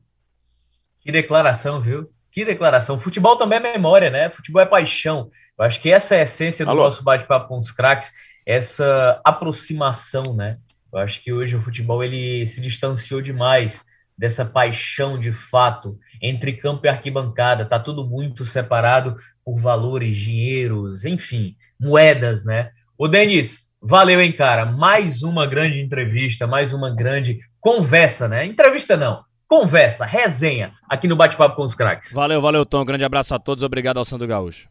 [1.01, 2.09] Que declaração, viu?
[2.33, 2.99] Que declaração.
[2.99, 4.31] Futebol também é memória, né?
[4.31, 5.31] Futebol é paixão.
[5.59, 6.85] Eu acho que essa é a essência do Alô.
[6.85, 8.11] nosso bate-papo com os craques,
[8.47, 10.59] essa aproximação, né?
[10.93, 13.81] Eu acho que hoje o futebol ele se distanciou demais
[14.17, 17.65] dessa paixão de fato entre campo e arquibancada.
[17.65, 22.71] Tá tudo muito separado por valores, dinheiros, enfim, moedas, né?
[22.99, 24.67] O Denis, valeu, hein, cara?
[24.67, 28.45] Mais uma grande entrevista, mais uma grande conversa, né?
[28.45, 32.13] Entrevista não, conversa, resenha aqui no Bate-Papo com os Craques.
[32.13, 32.85] Valeu, valeu, Tom.
[32.85, 33.65] Grande abraço a todos.
[33.65, 34.69] Obrigado ao Sandro Gaúcho.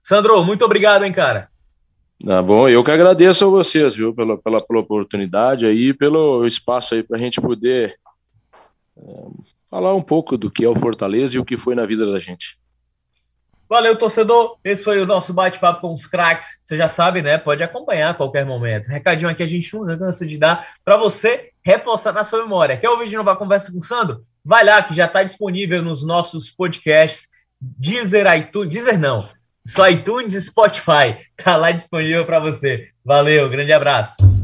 [0.00, 1.48] Sandro, muito obrigado, hein, cara.
[2.24, 6.94] Tá bom, eu que agradeço a vocês, viu, pela, pela, pela oportunidade aí, pelo espaço
[6.94, 7.96] aí para a gente poder
[8.96, 9.02] é,
[9.68, 12.20] falar um pouco do que é o Fortaleza e o que foi na vida da
[12.20, 12.56] gente.
[13.74, 14.56] Valeu, torcedor.
[14.62, 16.46] Esse foi o nosso bate-papo com os craques.
[16.62, 17.38] Você já sabe, né?
[17.38, 18.86] Pode acompanhar a qualquer momento.
[18.86, 22.76] Recadinho aqui a gente não cansa de dar para você reforçar na sua memória.
[22.76, 24.24] Quer ouvir de novo a conversa com o Sandro?
[24.44, 27.26] Vai lá que já está disponível nos nossos podcasts.
[27.60, 29.18] Deezer, iTunes, Deezer não,
[29.66, 31.18] só iTunes e Spotify.
[31.36, 32.90] Tá lá disponível para você.
[33.04, 34.43] Valeu, grande abraço.